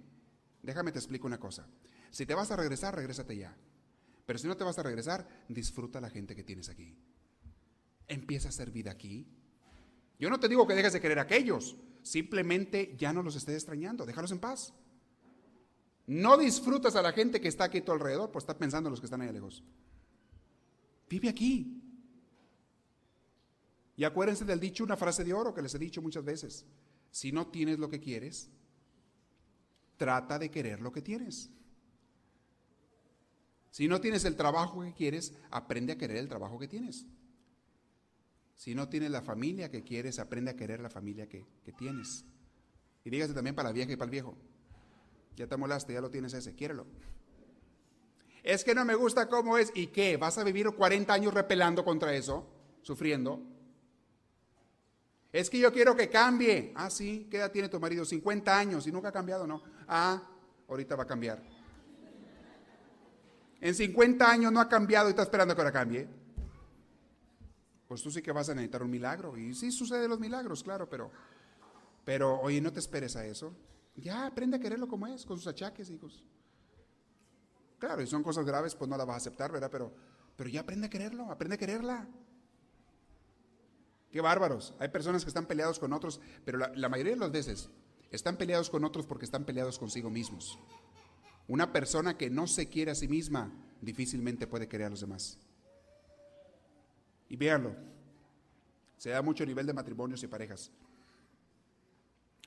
[0.62, 1.66] déjame te explico una cosa.
[2.10, 3.56] Si te vas a regresar, regrésate ya.
[4.24, 6.96] Pero si no te vas a regresar, disfruta la gente que tienes aquí.
[8.08, 9.26] Empieza a hacer vida aquí,
[10.18, 13.56] yo no te digo que dejes de querer a aquellos, simplemente ya no los estés
[13.56, 14.72] extrañando, déjalos en paz.
[16.06, 18.92] No disfrutas a la gente que está aquí a tu alrededor, pues está pensando en
[18.92, 19.62] los que están allá lejos.
[21.08, 21.82] Vive aquí.
[23.96, 26.64] Y acuérdense del dicho, una frase de oro que les he dicho muchas veces.
[27.16, 28.50] Si no tienes lo que quieres,
[29.96, 31.48] trata de querer lo que tienes.
[33.70, 37.06] Si no tienes el trabajo que quieres, aprende a querer el trabajo que tienes.
[38.54, 41.46] Si no tienes la familia que quieres, aprende a querer la familia que,
[41.78, 42.26] tienes.
[43.02, 44.36] Y dígase también para la vieja y para el viejo.
[45.36, 46.86] Ya te molaste, ya lo tienes ese, quiérelo.
[48.42, 49.72] Es que no me gusta cómo es.
[49.74, 50.18] ¿Y qué?
[50.18, 52.46] ¿Vas a vivir 40 años repelando contra eso?
[52.82, 53.55] ¿Sufriendo?
[55.36, 56.72] Es que yo quiero que cambie.
[56.74, 58.04] Ah, sí, ¿qué edad tiene tu marido?
[58.04, 59.62] 50 años y nunca ha cambiado, ¿no?
[59.86, 60.22] Ah,
[60.68, 61.42] ahorita va a cambiar.
[63.60, 66.08] En 50 años no ha cambiado y está esperando que ahora cambie
[67.86, 69.36] pues tú sí que vas a necesitar un milagro.
[69.36, 71.10] Y sí suceden los milagros, claro, pero,
[72.04, 73.54] pero oye, no te esperes a eso.
[73.94, 76.24] Ya aprende a quererlo como es, con sus achaques, hijos.
[77.78, 79.70] Claro, y son cosas graves, pues no la vas a aceptar, ¿verdad?
[79.70, 79.92] Pero,
[80.36, 82.08] pero ya aprende a quererlo, aprende a quererla.
[84.16, 84.72] Qué bárbaros.
[84.78, 87.68] Hay personas que están peleados con otros, pero la, mayoría de las veces
[88.10, 90.58] están peleados con otros porque están peleados consigo mismos.
[91.48, 93.52] Una persona que no se quiere a sí misma
[93.82, 95.38] difícilmente puede querer a los demás.
[97.28, 97.76] Y véanlo,
[98.96, 100.70] se da mucho nivel de matrimonios y parejas.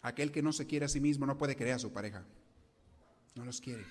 [0.02, 2.26] Aquel que no se quiere a sí mismo no puede querer a su pareja.
[3.36, 3.86] No los quiere.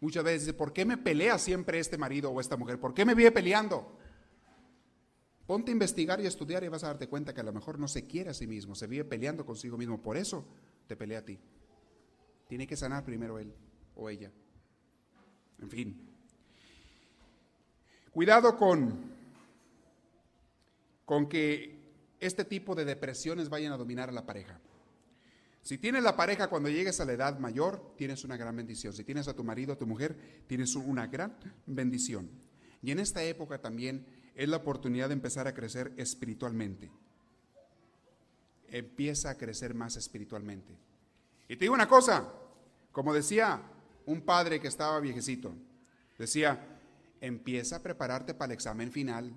[0.00, 2.80] Muchas veces dice, ¿por qué me pelea siempre este marido o esta mujer?
[2.80, 3.96] ¿Por qué me vive peleando?
[5.46, 7.78] Ponte a investigar y a estudiar y vas a darte cuenta que a lo mejor
[7.78, 10.00] no se quiere a sí mismo, se vive peleando consigo mismo.
[10.00, 10.46] Por eso
[10.86, 11.38] te pelea a ti.
[12.48, 13.52] Tiene que sanar primero él
[13.96, 14.30] o ella.
[15.60, 16.08] En fin.
[18.12, 19.12] Cuidado con,
[21.04, 21.80] con que
[22.20, 24.60] este tipo de depresiones vayan a dominar a la pareja.
[25.62, 28.92] Si tienes la pareja cuando llegues a la edad mayor, tienes una gran bendición.
[28.92, 31.36] Si tienes a tu marido, a tu mujer, tienes una gran
[31.66, 32.28] bendición.
[32.82, 34.04] Y en esta época también
[34.34, 36.90] es la oportunidad de empezar a crecer espiritualmente.
[38.68, 40.74] Empieza a crecer más espiritualmente.
[41.48, 42.32] Y te digo una cosa,
[42.90, 43.60] como decía
[44.06, 45.54] un padre que estaba viejecito,
[46.18, 46.78] decía,
[47.20, 49.32] empieza a prepararte para el examen final.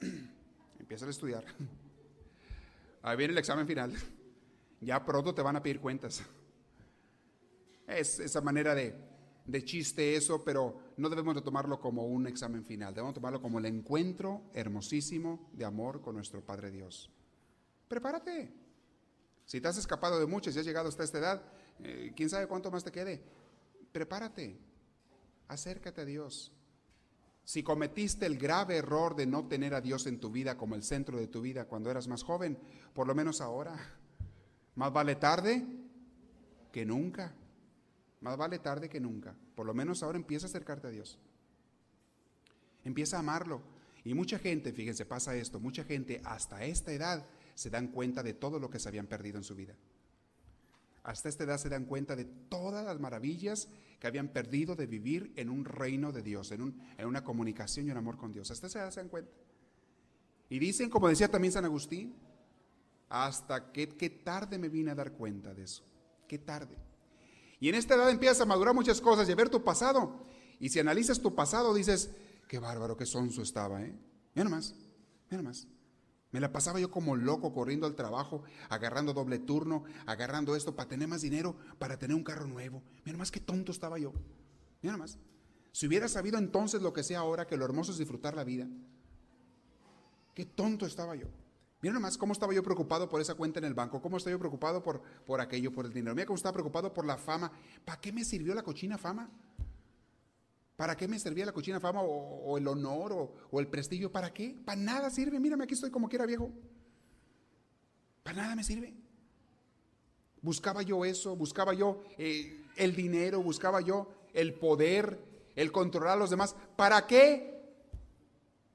[0.78, 1.44] empieza a estudiar.
[3.02, 3.92] Ahí viene el examen final.
[4.84, 6.24] Ya pronto te van a pedir cuentas.
[7.86, 8.92] Es esa manera de,
[9.44, 13.58] de chiste eso, pero no debemos de tomarlo como un examen final, debemos tomarlo como
[13.58, 17.10] el encuentro hermosísimo de amor con nuestro Padre Dios.
[17.88, 18.52] Prepárate.
[19.44, 21.42] Si te has escapado de muchos y has llegado hasta esta edad,
[21.80, 23.22] eh, quién sabe cuánto más te quede.
[23.92, 24.58] Prepárate.
[25.48, 26.52] Acércate a Dios.
[27.44, 30.84] Si cometiste el grave error de no tener a Dios en tu vida como el
[30.84, 32.56] centro de tu vida cuando eras más joven,
[32.94, 33.76] por lo menos ahora
[34.76, 35.66] más vale tarde
[36.70, 37.34] que nunca.
[38.22, 39.34] Más vale tarde que nunca.
[39.54, 41.18] Por lo menos ahora empieza a acercarte a Dios.
[42.84, 43.60] Empieza a amarlo.
[44.04, 48.34] Y mucha gente, fíjense, pasa esto, mucha gente hasta esta edad se dan cuenta de
[48.34, 49.74] todo lo que se habían perdido en su vida.
[51.04, 53.68] Hasta esta edad se dan cuenta de todas las maravillas
[53.98, 57.96] que habían perdido de vivir en un reino de Dios, en, una comunicación y un
[57.96, 58.50] amor con Dios.
[58.50, 59.32] Hasta esta edad se dan cuenta.
[60.48, 62.14] Y dicen, como decía también San Agustín,
[63.08, 63.86] hasta qué
[64.24, 65.84] tarde me vine a dar cuenta de eso.
[66.28, 66.76] Qué tarde.
[67.62, 70.24] Y en esta edad empiezas a madurar muchas cosas y a ver tu pasado.
[70.58, 72.10] Y si analizas tu pasado, dices,
[72.48, 73.96] qué bárbaro, qué sonso estaba, ¿eh?
[74.34, 74.74] Mira nomás,
[75.30, 75.68] mira nomás.
[76.32, 80.88] Me la pasaba yo como loco corriendo al trabajo, agarrando doble turno, agarrando esto para
[80.88, 82.82] tener más dinero, para tener un carro nuevo.
[83.04, 84.12] Mira nomás qué tonto estaba yo.
[84.82, 85.16] Mira nomás.
[85.70, 88.66] Si hubiera sabido entonces lo que sé ahora, que lo hermoso es disfrutar la vida.
[90.34, 91.28] Qué tonto estaba yo.
[91.82, 94.38] Mira nomás cómo estaba yo preocupado por esa cuenta en el banco, cómo estaba yo
[94.38, 96.14] preocupado por, por aquello, por el dinero.
[96.14, 97.50] Mira cómo estaba preocupado por la fama.
[97.84, 99.28] ¿Para qué me sirvió la cochina fama?
[100.76, 104.12] ¿Para qué me servía la cochina fama o, el honor o, el prestigio?
[104.12, 104.56] ¿Para qué?
[104.64, 105.40] Para nada sirve.
[105.40, 106.52] Mírame, aquí estoy como quiera viejo.
[108.22, 108.94] Para nada me sirve.
[110.40, 115.18] Buscaba yo eso, buscaba yo eh, el dinero, buscaba yo el poder,
[115.56, 116.54] el controlar a los demás.
[116.76, 117.74] ¿Para qué?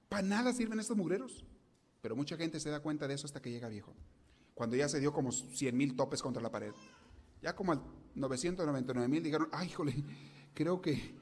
[0.10, 1.47] Para nada sirven estos mugreros.
[2.08, 3.94] Pero mucha gente se da cuenta de eso hasta que llega viejo.
[4.54, 6.72] Cuando ya se dio como 100 mil topes contra la pared.
[7.42, 7.82] Ya como al
[8.16, 9.94] 999 mil dijeron, ay, híjole,
[10.54, 11.16] creo que,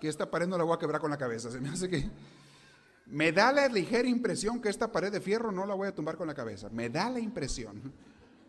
[0.00, 1.50] que esta pared no la voy a quebrar con la cabeza.
[1.50, 2.08] Se me hace que...
[3.04, 6.16] Me da la ligera impresión que esta pared de fierro no la voy a tumbar
[6.16, 6.70] con la cabeza.
[6.70, 7.92] Me da la impresión.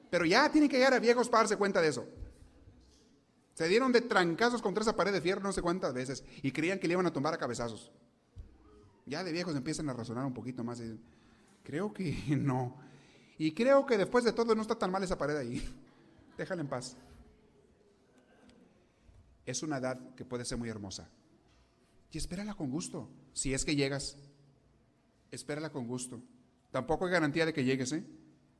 [0.10, 2.08] Pero ya tiene que llegar a viejos para darse cuenta de eso.
[3.56, 6.80] Se dieron de trancazos contra esa pared de fierro no sé cuántas veces y creían
[6.80, 7.92] que le iban a tumbar a cabezazos.
[9.06, 10.80] Ya de viejos empiezan a razonar un poquito más.
[11.64, 12.78] Creo que no.
[13.38, 15.64] Y creo que después de todo no está tan mal esa pared ahí.
[16.38, 16.96] Déjala en paz.
[19.46, 21.10] Es una edad que puede ser muy hermosa.
[22.12, 23.10] Y espérala con gusto.
[23.34, 24.18] Si es que llegas,
[25.32, 26.22] espérala con gusto.
[26.72, 28.06] Tampoco hay garantía de que llegues, ¿eh?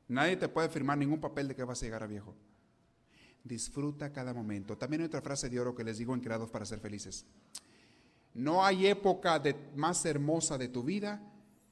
[0.08, 2.34] Nadie te puede firmar ningún papel de que vas a llegar a viejo.
[3.42, 4.76] Disfruta cada momento.
[4.76, 7.24] También hay otra frase de oro que les digo en Creados para ser felices.
[8.34, 11.22] No hay época de, más hermosa de tu vida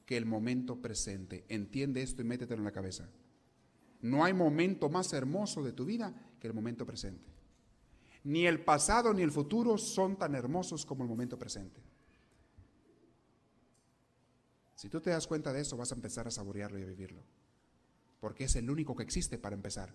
[0.05, 1.45] que el momento presente.
[1.49, 3.09] Entiende esto y métetelo en la cabeza.
[4.01, 7.31] No hay momento más hermoso de tu vida que el momento presente.
[8.25, 11.81] Ni el pasado ni el futuro son tan hermosos como el momento presente.
[14.75, 17.21] Si tú te das cuenta de eso, vas a empezar a saborearlo y a vivirlo.
[18.19, 19.93] Porque es el único que existe para empezar.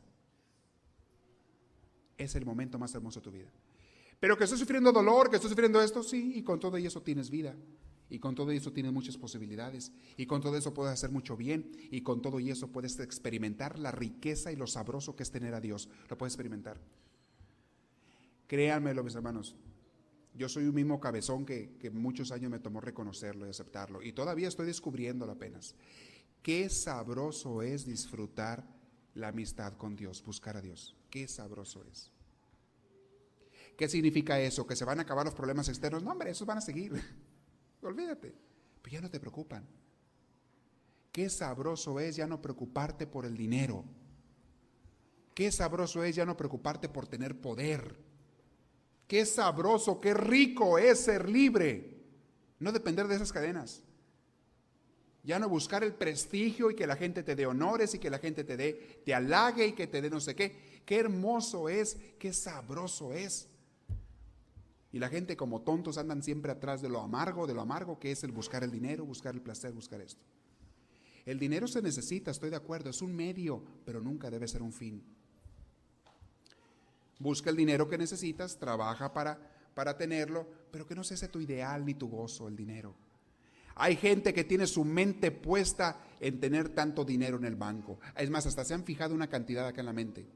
[2.16, 3.50] Es el momento más hermoso de tu vida.
[4.20, 7.30] Pero que estoy sufriendo dolor, que estoy sufriendo esto, sí, y con todo eso tienes
[7.30, 7.54] vida.
[8.10, 9.92] Y con todo eso tienes muchas posibilidades.
[10.16, 11.70] Y con todo eso puedes hacer mucho bien.
[11.90, 15.60] Y con todo eso puedes experimentar la riqueza y lo sabroso que es tener a
[15.60, 15.88] Dios.
[16.08, 16.80] Lo puedes experimentar.
[18.46, 19.56] Créanmelo, mis hermanos.
[20.34, 24.02] Yo soy un mismo cabezón que, que muchos años me tomó reconocerlo y aceptarlo.
[24.02, 25.74] Y todavía estoy descubriéndolo apenas.
[26.42, 28.64] Qué sabroso es disfrutar
[29.14, 30.96] la amistad con Dios, buscar a Dios.
[31.10, 32.12] Qué sabroso es.
[33.76, 34.66] ¿Qué significa eso?
[34.66, 36.02] ¿Que se van a acabar los problemas externos?
[36.02, 36.92] No, hombre, esos van a seguir.
[37.82, 38.34] Olvídate.
[38.82, 39.66] Pero ya no te preocupan.
[41.12, 43.84] Qué sabroso es ya no preocuparte por el dinero.
[45.34, 47.96] Qué sabroso es ya no preocuparte por tener poder.
[49.06, 51.98] Qué sabroso, qué rico es ser libre.
[52.58, 53.82] No depender de esas cadenas.
[55.22, 58.18] Ya no buscar el prestigio y que la gente te dé honores y que la
[58.18, 60.82] gente te dé, te halague y que te dé no sé qué.
[60.84, 63.48] Qué hermoso es, qué sabroso es.
[64.92, 68.10] Y la gente como tontos andan siempre atrás de lo amargo, de lo amargo que
[68.10, 70.22] es el buscar el dinero, buscar el placer, buscar esto.
[71.26, 74.72] El dinero se necesita, estoy de acuerdo, es un medio, pero nunca debe ser un
[74.72, 75.02] fin.
[77.18, 79.38] Busca el dinero que necesitas, trabaja para,
[79.74, 82.94] para tenerlo, pero que no sea ese tu ideal ni tu gozo, el dinero.
[83.74, 88.00] Hay gente que tiene su mente puesta en tener tanto dinero en el banco.
[88.16, 90.26] Es más, hasta se han fijado una cantidad acá en la mente.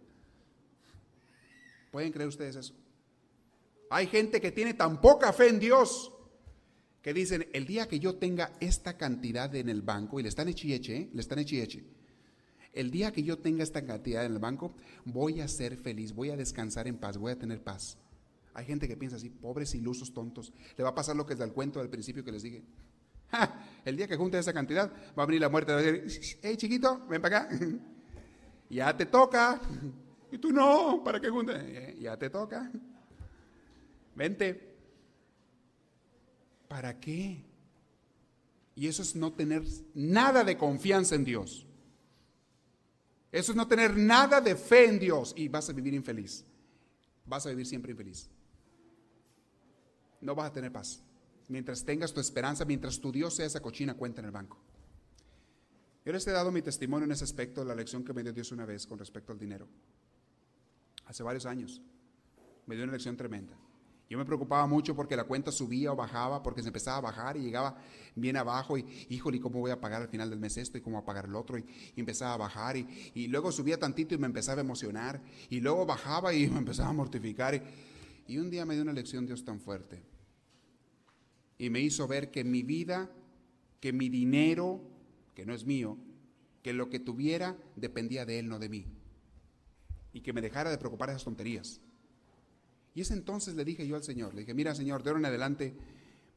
[1.91, 2.75] ¿Pueden creer ustedes eso?
[3.93, 6.11] Hay gente que tiene tan poca fe en Dios
[7.03, 10.49] que dicen, el día que yo tenga esta cantidad en el banco, y le están
[10.49, 11.11] echieche, ¿eh?
[11.13, 11.85] le están echieche,
[12.73, 14.75] el día que yo tenga esta cantidad en el banco,
[15.05, 17.99] voy a ser feliz, voy a descansar en paz, voy a tener paz.
[18.55, 20.55] Hay gente que piensa así, pobres ilusos tontos.
[20.79, 22.63] Le va a pasar lo que es del cuento del principio que les dije.
[23.85, 26.57] el día que junte esa cantidad, va a venir la muerte, va a decir, hey
[26.57, 27.59] chiquito, ven para acá.
[28.71, 29.61] ya te toca.
[30.33, 31.53] Y tú no, ¿para qué junte?
[31.55, 32.73] Eh, ya te toca.
[34.15, 34.77] Vente.
[36.69, 37.45] ¿Para qué?
[38.75, 39.63] Y eso es no tener
[39.95, 41.67] nada de confianza en Dios.
[43.31, 46.45] Eso es no tener nada de fe en Dios y vas a vivir infeliz.
[47.25, 48.29] Vas a vivir siempre infeliz.
[50.21, 51.03] No vas a tener paz.
[51.49, 54.59] Mientras tengas tu esperanza, mientras tu Dios sea esa cochina cuenta en el banco.
[56.05, 58.53] Yo les he dado mi testimonio en ese aspecto, la lección que me dio Dios
[58.53, 59.69] una vez con respecto al dinero.
[61.07, 61.81] Hace varios años.
[62.67, 63.57] Me dio una lección tremenda.
[64.09, 67.37] Yo me preocupaba mucho porque la cuenta subía o bajaba, porque se empezaba a bajar
[67.37, 67.79] y llegaba
[68.15, 70.97] bien abajo y, híjole, ¿cómo voy a pagar al final del mes esto y cómo
[70.97, 71.57] voy a pagar el otro?
[71.57, 71.65] Y,
[71.97, 76.35] empezaba a bajar y, luego subía tantito y me empezaba a emocionar y luego bajaba
[76.35, 77.63] y me empezaba a mortificar.
[78.27, 80.03] Y, un día me dio una lección Dios tan fuerte
[81.59, 83.11] y me hizo ver que mi vida,
[83.81, 84.81] que mi dinero,
[85.35, 85.97] que no es mío,
[86.63, 88.87] que lo que tuviera dependía de Él, no de mí.
[90.13, 91.81] Y que me dejara de preocupar esas tonterías.
[92.95, 95.27] Y ese entonces le dije yo al Señor, le dije, mira Señor, de ahora en
[95.27, 95.75] adelante,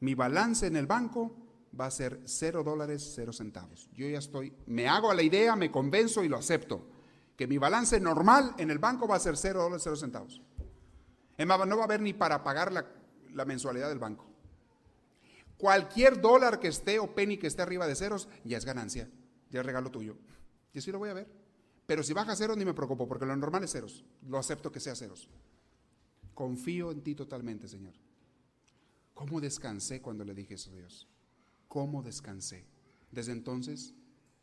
[0.00, 1.34] mi balance en el banco
[1.78, 3.90] va a ser cero dólares, cero centavos.
[3.92, 6.86] Yo ya estoy, me hago a la idea, me convenzo y lo acepto,
[7.36, 10.40] que mi balance normal en el banco va a ser cero dólares, cero centavos.
[11.38, 11.46] no
[11.76, 12.86] va a haber ni para pagar la,
[13.34, 14.24] la mensualidad del banco.
[15.58, 19.08] Cualquier dólar que esté o penny que esté arriba de ceros, ya es ganancia,
[19.50, 20.16] ya es regalo tuyo.
[20.74, 21.28] Y así lo voy a ver.
[21.86, 24.04] Pero si baja ceros, ni me preocupo, porque lo normal es ceros.
[24.28, 25.30] Lo acepto que sea ceros.
[26.36, 27.94] Confío en ti totalmente, Señor.
[29.14, 31.08] ¿Cómo descansé cuando le dije eso a Dios?
[31.66, 32.66] ¿Cómo descansé?
[33.10, 33.94] Desde entonces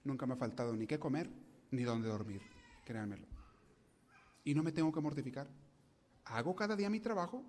[0.04, 1.30] nunca me ha faltado ni qué comer
[1.70, 2.42] ni dónde dormir,
[2.84, 3.28] créanmelo.
[4.44, 5.48] Y no me tengo que mortificar.
[6.26, 7.46] Hago cada día mi trabajo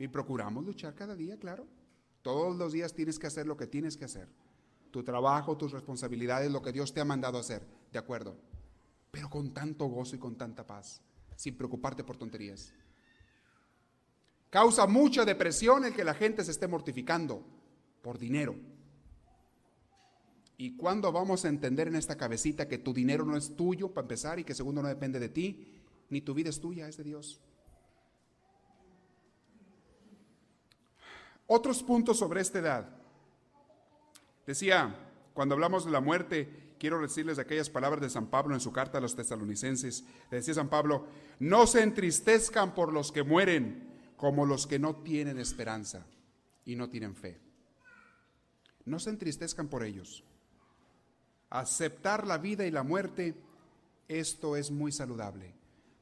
[0.00, 1.68] y procuramos luchar cada día, claro.
[2.22, 4.28] Todos los días tienes que hacer lo que tienes que hacer.
[4.90, 8.36] Tu trabajo, tus responsabilidades, lo que Dios te ha mandado hacer, de acuerdo.
[9.12, 11.00] Pero con tanto gozo y con tanta paz,
[11.36, 12.74] sin preocuparte por tonterías.
[14.50, 17.42] Causa mucha depresión el que la gente se esté mortificando
[18.02, 18.56] por dinero.
[20.56, 24.04] ¿Y cuándo vamos a entender en esta cabecita que tu dinero no es tuyo para
[24.04, 25.80] empezar y que segundo no depende de ti,
[26.10, 27.40] ni tu vida es tuya, es de Dios?
[31.46, 32.88] Otros puntos sobre esta edad.
[34.46, 34.94] Decía,
[35.32, 38.98] cuando hablamos de la muerte, quiero decirles aquellas palabras de San Pablo en su carta
[38.98, 40.04] a los tesalonicenses.
[40.30, 41.06] Decía San Pablo,
[41.38, 43.89] no se entristezcan por los que mueren
[44.20, 46.04] como los que no tienen esperanza
[46.66, 47.40] y no tienen fe.
[48.84, 50.24] No se entristezcan por ellos.
[51.48, 53.34] Aceptar la vida y la muerte,
[54.08, 55.54] esto es muy saludable,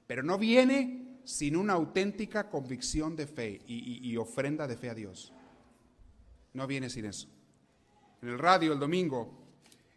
[0.09, 5.33] pero no viene sin una auténtica convicción de fe y, ofrenda de fe a Dios.
[6.55, 7.29] No viene sin eso.
[8.21, 9.31] En el radio el domingo,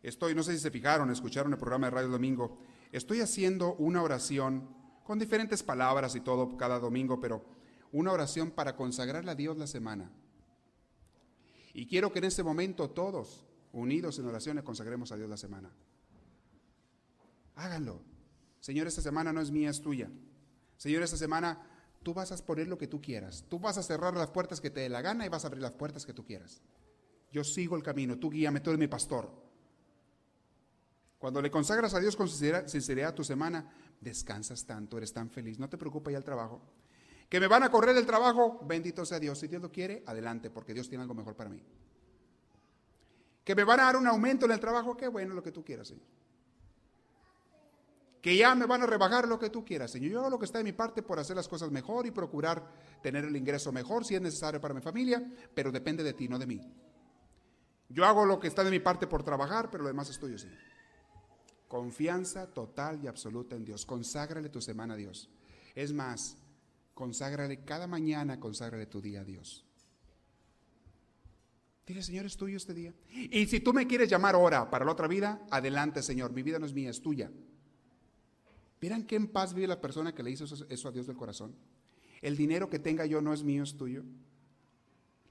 [0.03, 2.59] estoy, no sé si se fijaron, escucharon el programa de radio el domingo,
[2.91, 4.69] estoy haciendo una oración
[5.05, 7.59] con diferentes palabras y todo cada domingo, pero
[7.91, 10.11] una oración para consagrarle a Dios la semana.
[11.73, 15.71] Y quiero que en este momento todos, unidos en oraciones, consagremos a Dios la semana.
[17.55, 18.01] Háganlo.
[18.59, 20.09] Señor, esta semana no es mía, es tuya.
[20.77, 21.61] Señor, esta semana
[22.03, 23.45] tú vas a poner lo que tú quieras.
[23.49, 25.61] Tú vas a cerrar las puertas que te dé la gana y vas a abrir
[25.61, 26.61] las puertas que tú quieras.
[27.31, 29.31] Yo sigo el camino, tú guíame, tú eres mi pastor.
[31.17, 33.71] Cuando le consagras a Dios con sinceridad tu semana,
[34.01, 36.61] descansas tanto, eres tan feliz, no te preocupa ya el trabajo.
[37.31, 39.39] Que me van a correr el trabajo, bendito sea Dios.
[39.39, 41.63] Si Dios lo quiere, adelante, porque Dios tiene algo mejor para mí.
[43.45, 45.63] Que me van a dar un aumento en el trabajo, qué bueno lo que tú
[45.63, 46.03] quieras, Señor.
[48.21, 50.11] que ya me van a rebajar lo que tú quieras, Señor.
[50.11, 52.67] Yo hago lo que está de mi parte por hacer las cosas mejor y procurar
[53.01, 55.25] tener el ingreso mejor si es necesario para mi familia,
[55.55, 56.61] pero depende de ti, no de mí.
[57.89, 60.37] Yo hago lo que está de mi parte por trabajar, pero lo demás es tuyo,
[60.37, 60.59] Señor.
[61.67, 63.85] Confianza total y absoluta en Dios.
[63.85, 65.29] Conságrale tu semana a Dios.
[65.73, 66.37] Es más,
[67.01, 69.65] conságrale cada mañana, conságrale tu día a Dios.
[71.87, 72.93] Dile, Señor, es tuyo este día.
[73.11, 76.31] Y si tú me quieres llamar ahora para la otra vida, adelante, Señor.
[76.31, 77.31] Mi vida no es mía, es tuya.
[78.79, 81.55] ¿Vieran qué en paz vive la persona que le hizo eso a Dios del corazón?
[82.21, 84.03] El dinero que tenga yo no es mío, es tuyo.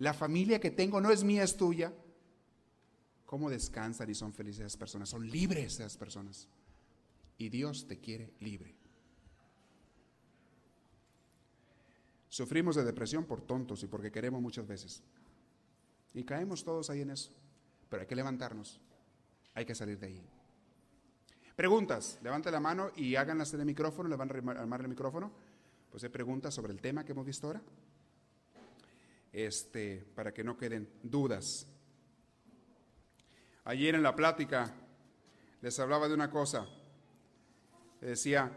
[0.00, 1.94] La familia que tengo no es mía, es tuya.
[3.26, 5.08] ¿Cómo descansan y son felices esas personas?
[5.08, 6.48] Son libres esas personas.
[7.38, 8.79] Y Dios te quiere libre.
[12.30, 15.02] Sufrimos de depresión por tontos y porque queremos muchas veces.
[16.14, 17.32] Y caemos todos ahí en eso.
[17.88, 18.80] Pero hay que levantarnos.
[19.52, 20.22] Hay que salir de ahí.
[21.56, 25.32] Preguntas, levante la mano y háganlas en el micrófono, le van a armar el micrófono.
[25.90, 27.60] Pues hay preguntas sobre el tema que hemos visto ahora.
[29.32, 31.66] Este, para que no queden dudas.
[33.64, 34.72] Ayer en la plática
[35.62, 36.64] les hablaba de una cosa.
[38.00, 38.52] Decía,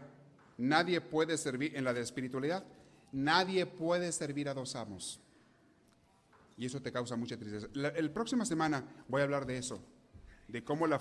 [0.58, 2.64] nadie puede servir, en la de espiritualidad,
[3.14, 5.20] nadie puede servir a dos amos.
[6.56, 7.68] Y eso te causa mucha tristeza.
[7.72, 9.80] La el próxima semana voy a hablar de eso,
[10.48, 11.00] de cómo la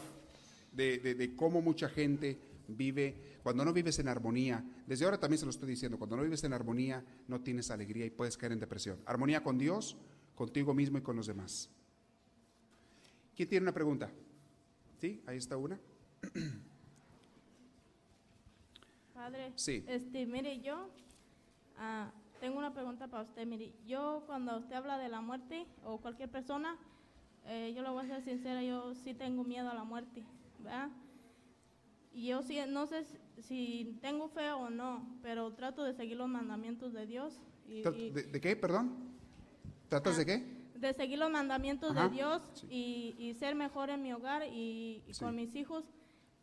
[0.72, 5.52] de, cómo mucha gente vive, cuando no vives en armonía, desde ahora también se lo
[5.52, 9.00] estoy diciendo, cuando no vives en armonía no tienes alegría y puedes caer en depresión.
[9.06, 9.98] Armonía con Dios,
[10.34, 11.70] contigo mismo y con los demás.
[13.36, 14.12] ¿Quién tiene una pregunta?
[15.00, 15.22] ¿Sí?
[15.28, 15.80] Ahí está una.
[19.14, 19.84] Padre, sí.
[19.88, 20.90] este, mire, yo
[21.78, 23.46] ah, tengo una pregunta para usted.
[23.46, 26.78] Mire, yo cuando usted habla de la muerte o cualquier persona,
[27.46, 30.24] eh, yo lo voy a ser sincera, yo sí tengo miedo a la muerte.
[32.14, 33.06] Y yo sí, no sé
[33.40, 37.42] si tengo fe o no, pero trato de seguir los mandamientos de Dios.
[37.66, 38.94] ¿De, qué, perdón?
[39.90, 40.64] ¿Tratas de qué?
[40.76, 45.56] De seguir los mandamientos de Dios y, ser mejor en mi hogar y, con mis
[45.56, 45.86] hijos,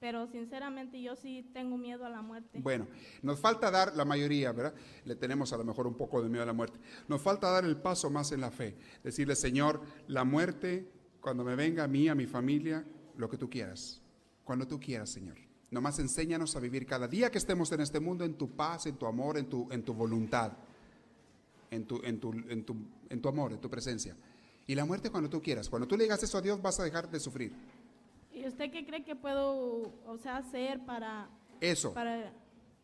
[0.01, 2.59] pero sinceramente yo sí tengo miedo a la muerte.
[2.61, 2.89] Bueno,
[3.23, 4.75] nos falta dar, la mayoría, ¿verdad?
[5.05, 6.79] Le tenemos a lo mejor un poco de miedo a la muerte.
[7.07, 10.91] Nos falta dar el paso más en la fe, decirle, Señor, la muerte,
[11.21, 12.85] cuando me venga a mí, a mi familia,
[13.17, 14.01] lo que tú quieras
[14.51, 15.37] cuando tú quieras, Señor.
[15.71, 18.97] Nomás enséñanos a vivir cada día que estemos en este mundo en tu paz, en
[18.97, 20.55] tu amor, en tu, en tu voluntad,
[21.71, 22.75] en tu, en, tu, en, tu,
[23.09, 24.17] en tu amor, en tu presencia.
[24.67, 25.69] Y la muerte cuando tú quieras.
[25.69, 27.53] Cuando tú le digas eso a Dios vas a dejar de sufrir.
[28.33, 31.29] ¿Y usted qué cree que puedo o sea, hacer para...
[31.61, 31.93] Eso.
[31.93, 32.33] Para...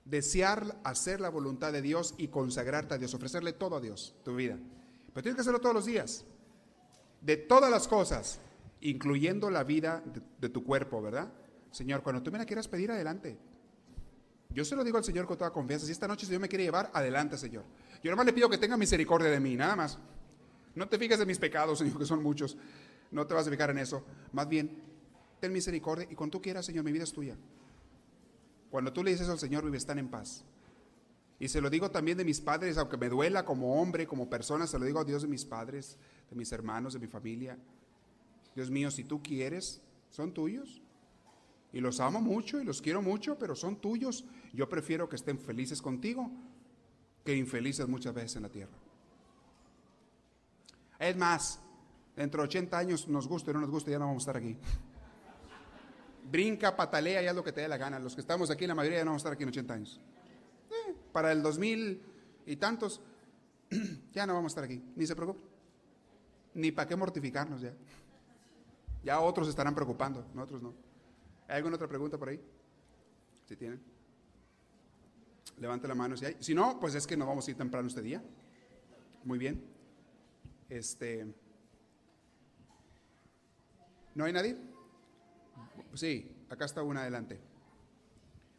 [0.04, 4.36] Desear hacer la voluntad de Dios y consagrarte a Dios, ofrecerle todo a Dios, tu
[4.36, 4.56] vida.
[5.12, 6.24] Pero tienes que hacerlo todos los días.
[7.20, 8.38] De todas las cosas,
[8.80, 10.02] incluyendo la vida
[10.38, 11.32] de tu cuerpo, ¿verdad?
[11.70, 13.36] Señor, cuando tú me la quieras pedir, adelante.
[14.50, 15.86] Yo se lo digo al Señor con toda confianza.
[15.86, 17.64] Si esta noche el Señor me quiere llevar, adelante, Señor.
[18.02, 19.98] Yo nomás le pido que tenga misericordia de mí, nada más.
[20.74, 22.56] No te fijes en mis pecados, Señor, que son muchos.
[23.10, 24.04] No te vas a fijar en eso.
[24.32, 24.70] Más bien,
[25.40, 27.36] ten misericordia y cuando tú quieras, Señor, mi vida es tuya.
[28.70, 30.44] Cuando tú le dices al Señor, vives tan en paz.
[31.38, 34.66] Y se lo digo también de mis padres, aunque me duela como hombre, como persona,
[34.66, 35.98] se lo digo a Dios de mis padres,
[36.30, 37.58] de mis hermanos, de mi familia.
[38.54, 40.82] Dios mío, si tú quieres, son tuyos.
[41.72, 44.24] Y los amo mucho y los quiero mucho, pero son tuyos.
[44.54, 46.30] Yo prefiero que estén felices contigo
[47.22, 48.72] que infelices muchas veces en la tierra.
[50.98, 51.60] Es más,
[52.14, 54.36] dentro de 80 años nos guste o no nos guste, ya no vamos a estar
[54.38, 54.56] aquí.
[56.30, 57.98] Brinca, patalea, es lo que te dé la gana.
[57.98, 60.00] Los que estamos aquí, la mayoría ya no vamos a estar aquí en 80 años.
[60.70, 62.02] Eh, para el 2000
[62.46, 63.00] y tantos,
[64.12, 64.82] ya no vamos a estar aquí.
[64.96, 65.40] Ni se preocupe.
[66.54, 67.72] Ni para qué mortificarnos ya.
[69.04, 70.74] Ya otros estarán preocupando, nosotros no.
[71.46, 72.40] ¿Hay alguna otra pregunta por ahí?
[73.46, 73.80] Si tienen.
[75.58, 76.36] Levante la mano si hay.
[76.40, 78.22] Si no, pues es que nos vamos a ir temprano este día.
[79.22, 79.62] Muy bien.
[80.68, 81.26] Este.
[84.14, 84.56] ¿No hay nadie?
[85.96, 87.40] Sí, acá está una adelante.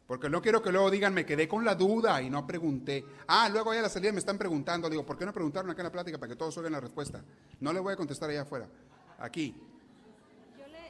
[0.06, 3.04] Porque no quiero que luego digan, me quedé con la duda y no pregunté.
[3.26, 4.88] Ah, luego allá a la salida me están preguntando.
[4.88, 7.22] Digo, ¿por qué no preguntaron acá en la plática para que todos oigan la respuesta?
[7.60, 8.68] No le voy a contestar allá afuera.
[9.18, 9.54] Aquí.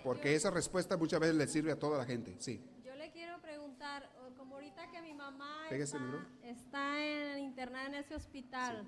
[0.04, 2.62] Porque esa respuesta muchas veces le sirve a toda la gente, sí.
[2.84, 5.66] Yo le quiero preguntar, como ahorita que mi mamá
[6.44, 8.86] está, en, internada en ese hospital,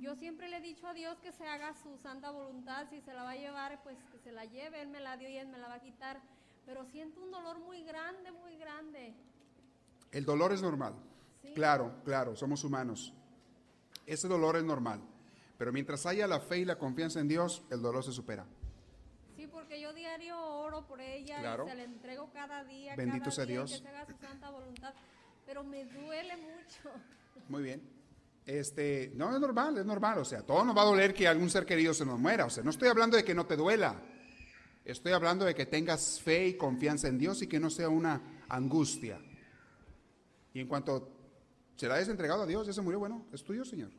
[0.00, 3.12] yo siempre le he dicho a Dios que se haga su santa voluntad, si se
[3.14, 5.48] la va a llevar, pues que se la lleve, Él me la dio y Él
[5.48, 6.20] me la va a quitar,
[6.66, 9.14] pero siento un dolor muy grande, muy grande.
[10.10, 10.94] El dolor es normal,
[11.54, 13.12] claro, claro, somos humanos.
[14.06, 15.00] Ese dolor es normal,
[15.58, 18.46] pero mientras haya la fe y la confianza en Dios, el dolor se supera
[19.52, 22.96] porque yo diario oro por ella y se la entrego cada día.
[22.96, 23.72] Bendito sea Dios.
[23.72, 24.94] Que se haga su santa voluntad.
[25.46, 26.90] Pero me duele mucho.
[27.48, 28.01] Muy bien.
[28.44, 30.18] Este, no es normal, es normal.
[30.18, 32.44] O sea, todo nos va a doler que algún ser querido se nos muera.
[32.46, 34.00] O sea, no estoy hablando de que no te duela.
[34.84, 38.44] Estoy hablando de que tengas fe y confianza en Dios y que no sea una
[38.48, 39.20] angustia.
[40.54, 41.08] Y en cuanto
[41.76, 43.90] se la hayas entregado a Dios, ya se murió, bueno, es tuyo, Señor.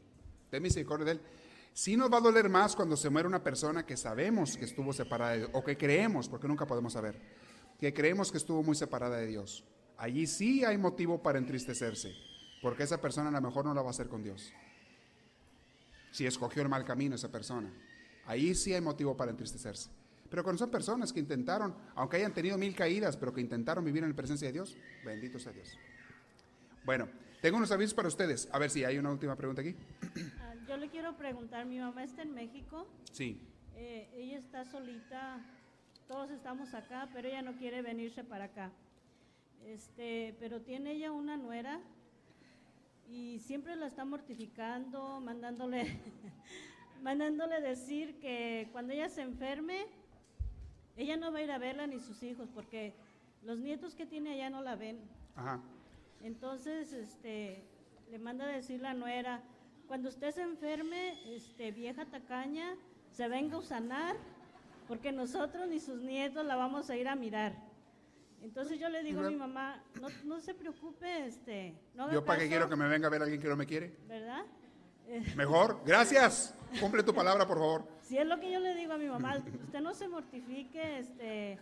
[0.49, 1.21] Ten misericordia de él.
[1.73, 4.93] Sí nos va a doler más cuando se muere una persona que sabemos que estuvo
[4.93, 7.19] separada de Dios, o que creemos, porque nunca podemos saber,
[7.79, 9.63] que creemos que estuvo muy separada de Dios.
[9.97, 12.13] Allí sí hay motivo para entristecerse,
[12.63, 14.53] porque esa persona a lo mejor no la va a hacer con Dios.
[16.11, 17.69] Si escogió el mal camino esa persona,
[18.25, 19.89] ahí sí hay motivo para entristecerse.
[20.29, 24.01] Pero cuando son personas que intentaron, aunque hayan tenido mil caídas, pero que intentaron vivir
[24.03, 25.77] en la presencia de Dios, bendito sea Dios.
[26.85, 27.09] Bueno,
[27.41, 28.47] tengo unos avisos para ustedes.
[28.53, 29.75] A ver si hay una última pregunta aquí.
[30.39, 32.87] Ah, yo le quiero preguntar, mi mamá está en México.
[33.11, 33.41] Sí.
[33.75, 35.45] Eh, ella está solita,
[36.07, 38.71] todos estamos acá, pero ella no quiere venirse para acá.
[39.65, 41.81] Este, pero tiene ella una nuera
[43.13, 45.85] y siempre la está mortificando, mandándole,
[47.03, 49.85] mandándole decir que cuando ella se enferme,
[50.97, 52.95] ella no va a ir a verla ni sus hijos, porque
[53.43, 54.99] los nietos que tiene allá no la ven.
[55.35, 55.61] Ajá.
[56.23, 57.63] Entonces, este,
[58.09, 59.43] le manda a decir la nuera,
[59.87, 62.75] cuando usted se enferme, este, vieja tacaña,
[63.11, 64.15] se venga a sanar,
[64.87, 67.53] porque nosotros ni sus nietos la vamos a ir a mirar.
[68.43, 72.39] Entonces yo le digo a mi mamá, no, no se preocupe, este, no Yo para
[72.39, 73.95] qué quiero que me venga a ver alguien que no me quiere.
[74.07, 74.43] ¿Verdad?
[75.37, 76.53] Mejor, gracias.
[76.79, 77.87] Cumple tu palabra, por favor.
[78.01, 81.57] Si es lo que yo le digo a mi mamá, usted no se mortifique, este,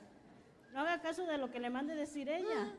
[0.74, 2.74] no haga caso de lo que le mande decir ella.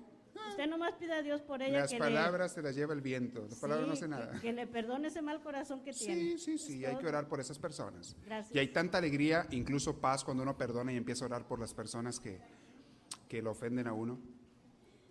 [0.48, 1.80] Usted nomás pide a Dios por ella.
[1.80, 3.46] Las palabras se las lleva el viento.
[3.48, 4.40] Las palabras no hacen nada.
[4.40, 6.38] Que, le perdone ese mal corazón que tiene.
[6.38, 6.84] Sí, sí, sí.
[6.84, 8.16] Hay que orar por esas personas.
[8.24, 8.56] Gracias.
[8.56, 11.74] Y hay tanta alegría, incluso paz, cuando uno perdona y empieza a orar por las
[11.74, 12.40] personas que,
[13.32, 14.18] que lo ofenden a uno.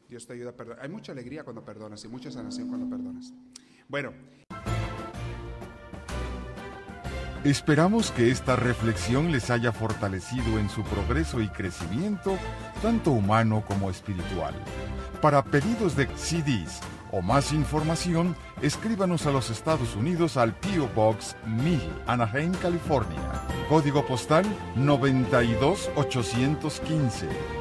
[0.07, 0.83] Dios te ayuda a perdonar.
[0.83, 3.33] Hay mucha alegría cuando perdonas y mucha sanación cuando perdonas.
[3.89, 4.13] Bueno.
[7.43, 12.37] Esperamos que esta reflexión les haya fortalecido en su progreso y crecimiento,
[12.83, 14.53] tanto humano como espiritual.
[15.19, 16.79] Para pedidos de CDs
[17.11, 20.87] o más información, escríbanos a los Estados Unidos al P.O.
[20.89, 23.47] Box 1000, Anaheim, California.
[23.67, 24.45] Código postal
[24.75, 27.60] 92815.